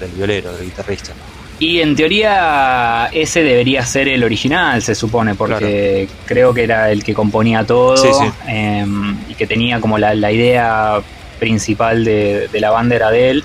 [0.00, 1.12] del violero, del guitarrista.
[1.58, 7.04] Y en teoría ese debería ser el original, se supone, porque creo que era el
[7.04, 8.02] que componía todo
[8.48, 11.02] em, y que tenía como la, idea
[11.38, 13.44] principal de, la banda era de él.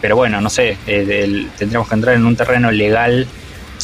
[0.00, 3.26] Pero bueno, no sé, eh, tendríamos que entrar en un terreno legal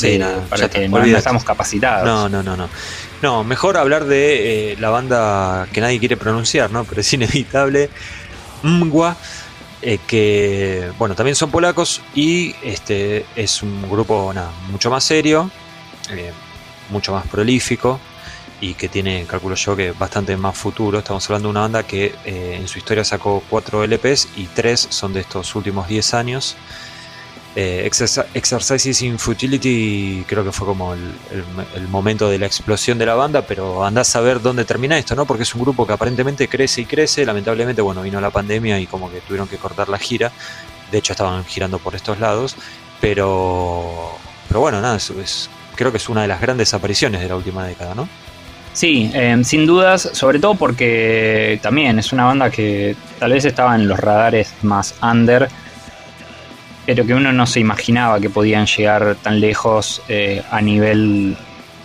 [0.03, 2.05] eh, para que no, estamos capacitados.
[2.05, 2.69] No, no, no, no.
[3.23, 6.85] No, mejor hablar de eh, la banda que nadie quiere pronunciar, ¿no?
[6.85, 7.91] Pero es inevitable.
[8.63, 9.17] Mgwa
[9.83, 14.33] eh, que bueno, también son polacos y este es un grupo
[14.71, 15.51] mucho más serio,
[16.11, 16.33] eh,
[16.91, 17.99] mucho más prolífico
[18.61, 20.99] y que tiene, calculo yo, que bastante más futuro.
[20.99, 24.89] Estamos hablando de una banda que eh, en su historia sacó 4 LPs y 3
[24.91, 26.57] son de estos últimos 10 años.
[27.57, 33.15] Eh, Exercises in Futility creo que fue como el, momento de la explosión de la
[33.17, 35.27] banda, pero andás a ver dónde termina esto, ¿no?
[35.27, 38.87] Porque es un grupo que aparentemente crece y crece, lamentablemente, bueno, vino la pandemia y
[38.87, 40.31] como que tuvieron que cortar la gira,
[40.93, 42.55] de hecho estaban girando por estos lados,
[43.01, 44.13] pero,
[44.47, 47.67] pero bueno, nada, es, creo que es una de las grandes apariciones de la última
[47.67, 48.09] década, ¿no?
[48.73, 53.75] Sí, eh, sin dudas, sobre todo porque también es una banda que tal vez estaba
[53.75, 55.49] en los radares más under,
[56.91, 61.37] pero que uno no se imaginaba que podían llegar tan lejos eh, a nivel...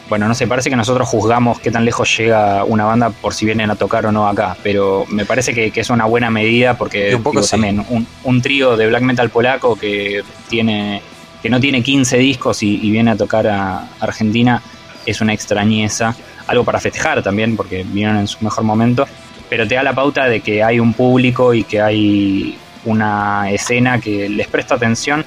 [0.09, 3.45] Bueno, no sé, parece que nosotros juzgamos qué tan lejos llega una banda por si
[3.45, 7.19] vienen a tocar o no acá, pero me parece que, es una buena medida porque
[7.51, 7.85] también
[8.23, 11.03] un, trío de black metal polaco que tiene
[11.43, 14.59] que no tiene 15 discos y, y viene a tocar a Argentina
[15.05, 16.15] es una extrañeza,
[16.47, 19.07] algo para festejar también porque vinieron en su mejor momento,
[19.51, 23.99] pero te da la pauta de que hay un público y que hay una escena
[23.99, 25.25] que les presta atención.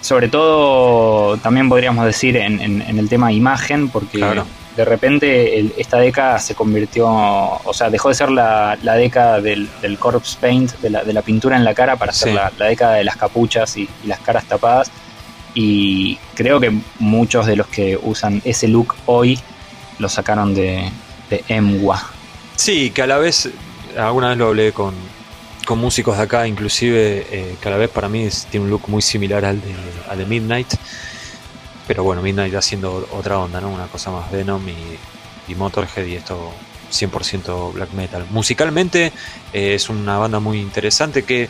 [0.00, 4.24] Sobre todo, también podríamos decir en, el tema imagen, porque
[4.76, 9.68] de repente esta década se convirtió, o sea, dejó de ser la, década del,
[9.98, 13.76] corpse paint, de la, pintura en la cara, para ser la, década de las capuchas
[13.76, 14.90] y, las caras tapadas.
[15.54, 19.40] Y creo que muchos de los que usan ese look hoy
[19.98, 20.90] lo sacaron de,
[21.30, 22.10] de Emwa.
[22.54, 23.48] Sí, que a la vez,
[23.96, 24.94] alguna vez lo hablé con,
[25.66, 29.44] con músicos de acá, inclusive eh, cada vez para mí tiene un look muy similar
[29.44, 29.74] al de,
[30.08, 30.68] al de Midnight.
[31.86, 33.68] Pero bueno, Midnight haciendo otra onda, ¿no?
[33.68, 36.52] Una cosa más Venom y, Motorhead y esto
[36.90, 38.26] 100% black metal.
[38.30, 39.12] Musicalmente
[39.52, 41.24] eh, es una banda muy interesante.
[41.24, 41.48] que,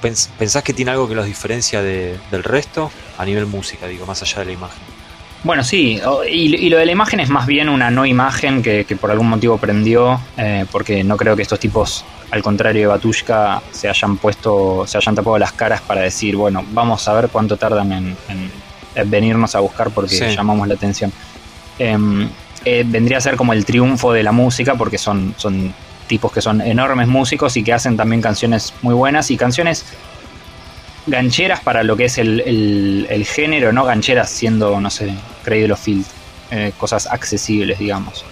[0.00, 4.40] ¿Pensás que tiene algo que los diferencia del resto a nivel música, digo, más allá
[4.40, 4.98] de la imagen?
[5.44, 6.00] Bueno, sí,
[6.30, 9.56] y, lo de la imagen es más bien una no imagen que, por algún motivo
[9.58, 14.86] prendió, eh, porque no creo que estos tipos, al contrario de Batushka, se hayan puesto,
[14.86, 18.16] se hayan tapado las caras para decir, bueno, vamos a ver cuánto tardan en,
[19.06, 21.12] venirnos a buscar porque llamamos la atención.
[21.78, 22.28] Em,
[22.64, 25.72] eh, vendría a ser como el triunfo de la música, porque son, son
[26.08, 29.84] tipos que son enormes músicos y que hacen también canciones muy buenas y canciones
[31.06, 35.14] gancheras para lo que es el, género, no gancheras siendo, no sé,
[35.44, 36.04] Cradle of Field,
[36.50, 38.24] eh, cosas accesibles, digamos,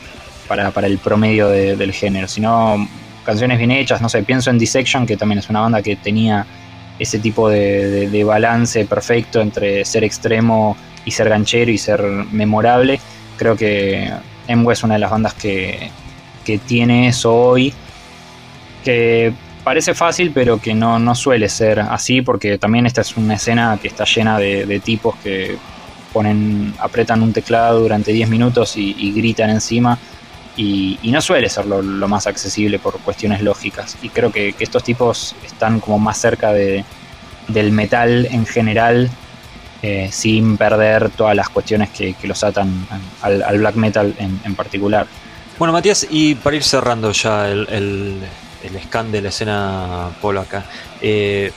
[0.49, 2.86] para, el promedio del género, sino
[3.26, 6.46] canciones bien hechas, no sé, pienso en Dissection, que también es una banda que tenía
[6.98, 12.98] ese tipo de, balance perfecto entre ser extremo y ser ganchero y ser memorable.
[13.36, 14.10] Creo que
[14.48, 15.90] Emwe es una de las bandas que,
[16.44, 17.74] que tiene eso hoy,
[18.82, 19.34] que
[19.66, 23.76] parece fácil, pero que no, no suele ser así, porque también esta es una escena
[23.82, 25.56] que está llena de, tipos que
[26.12, 29.98] ponen, apretan un teclado durante 10 minutos y, gritan encima.
[30.57, 33.96] Y, no suele ser lo, más accesible por cuestiones lógicas.
[34.02, 36.84] Y creo que, estos tipos están como más cerca de,
[37.48, 39.11] del metal en general,
[39.82, 42.86] eh, sin perder todas las cuestiones que, los atan
[43.22, 45.07] al, black metal en, particular.
[45.59, 48.22] Bueno, Matías, y para ir cerrando ya el
[48.66, 50.64] el scan de la escena polaca.
[51.00, 51.52] Eh,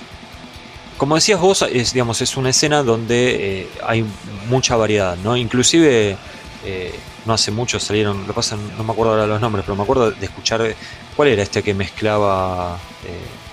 [0.97, 4.05] como decías vos, es, digamos, es una escena donde eh, hay
[4.49, 5.37] mucha variedad, ¿no?
[5.37, 6.17] Inclusive
[6.65, 6.99] eh,
[7.29, 10.09] no hace mucho salieron, lo pasan, no me acuerdo ahora los nombres, pero me acuerdo
[10.09, 10.75] de escuchar
[11.15, 12.79] cuál era este que mezclaba,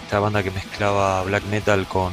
[0.02, 2.10] esta banda que mezclaba black metal con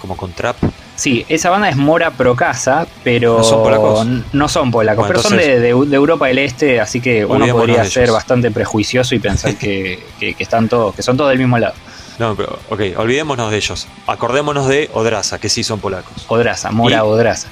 [0.00, 0.56] como con trap.
[0.96, 5.36] Sí, esa banda es Mora Procasa, pero no son polacos, no son polacos pero son
[5.36, 10.02] de, Europa del Este, así que uno podría ser bastante prejuicioso y pensar que,
[10.40, 11.74] están todos, que son todos del mismo lado.
[12.18, 13.86] No, pero ok, olvidémonos de ellos.
[14.08, 16.24] Acordémonos de Odraza, que sí son polacos.
[16.26, 17.48] Odraza, Mora Odraza.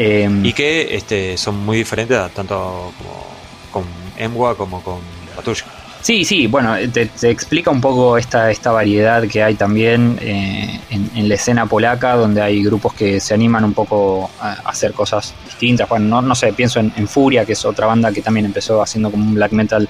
[0.00, 3.26] Em, y que este, son muy diferentes tanto como
[3.72, 3.84] con
[4.16, 5.00] Emwa como con
[5.36, 5.68] Batushka.
[6.00, 11.28] Sí, sí, bueno, te, explica un poco esta, esta variedad que hay también eh, en,
[11.28, 15.88] la escena polaca, donde hay grupos que se animan un poco a, hacer cosas distintas.
[15.88, 19.10] Bueno, no, no sé, pienso en, Furia, que es otra banda que también empezó haciendo
[19.10, 19.88] como un black metal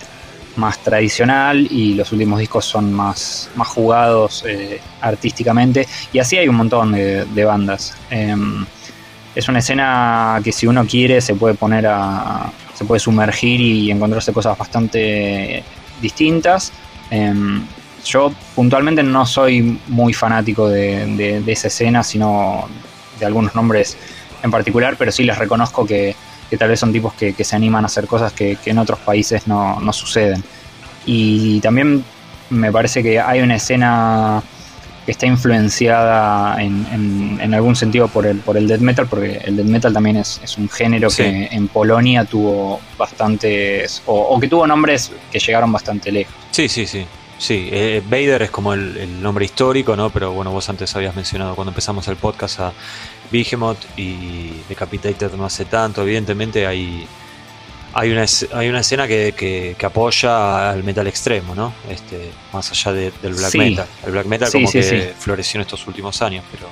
[0.57, 5.87] más tradicional y los últimos discos son más, más jugados eh, artísticamente.
[6.15, 7.95] Y así hay un montón de, bandas.
[8.11, 8.65] Em,
[9.35, 12.51] es una escena que si uno quiere se puede poner a.
[12.75, 15.63] se puede sumergir y encontrarse cosas bastante
[16.01, 16.73] distintas.
[17.11, 17.65] Em,
[18.05, 22.67] yo puntualmente no soy muy fanático de, esa escena, sino
[23.19, 23.97] de algunos nombres
[24.43, 26.15] en particular, pero sí les reconozco que,
[26.59, 29.93] tal vez son tipos que, se animan a hacer cosas que, en otros países no,
[29.93, 30.43] suceden.
[31.07, 32.05] Y también
[32.51, 34.43] me parece que hay una escena
[35.09, 39.67] que está influenciada en, algún sentido por el, por el death metal, porque el death
[39.67, 45.39] metal también es, un género que en Polonia tuvo bastantes, o, que tuvo nombres que
[45.39, 46.35] llegaron bastante lejos.
[46.51, 47.07] Sí, sí, sí.
[47.39, 50.11] Sí, eh, Vader es como el, nombre histórico, ¿no?
[50.11, 52.73] Pero bueno, vos antes habías mencionado cuando empezamos el podcast a
[53.33, 56.03] Behemoth y Decapitated no hace tanto.
[56.03, 57.07] Evidentemente hay,
[57.95, 58.25] hay, una,
[58.55, 61.73] hay una escena que, apoya al metal extremo, ¿no?
[61.89, 63.87] Este, más allá del black metal.
[64.05, 66.69] El black metal como que floreció en estos últimos años, pero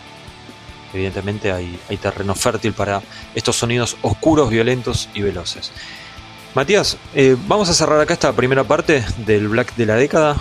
[0.93, 3.03] evidentemente hay, hay terreno fértil para
[3.35, 5.73] estos sonidos oscuros, violentos y veloces.
[6.55, 10.37] Matías, eh, vamos a cerrar acá esta primera parte del Black de la década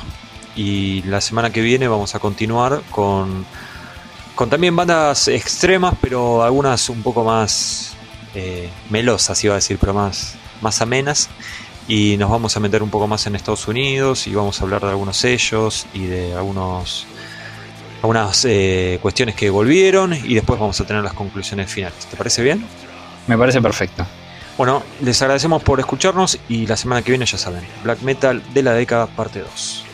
[0.56, 3.46] y la semana que viene vamos a continuar con,
[4.34, 7.96] con también bandas extremas, pero algunas un poco más
[8.34, 11.30] eh, melosas, iba a decir, pero más, más amenas.
[11.88, 14.82] Y nos vamos a meter un poco más en Estados Unidos y vamos a hablar
[14.82, 17.06] de algunos sellos y de algunos
[18.01, 22.06] algunas eh, cuestiones que volvieron y después vamos a tener las conclusiones finales.
[22.06, 22.66] ¿Te parece bien?
[23.28, 24.06] Me parece perfecto.
[24.58, 28.64] Bueno, les agradecemos por escucharnos y la semana que viene ya saben, Black Metal de
[28.64, 29.85] la década parte 2.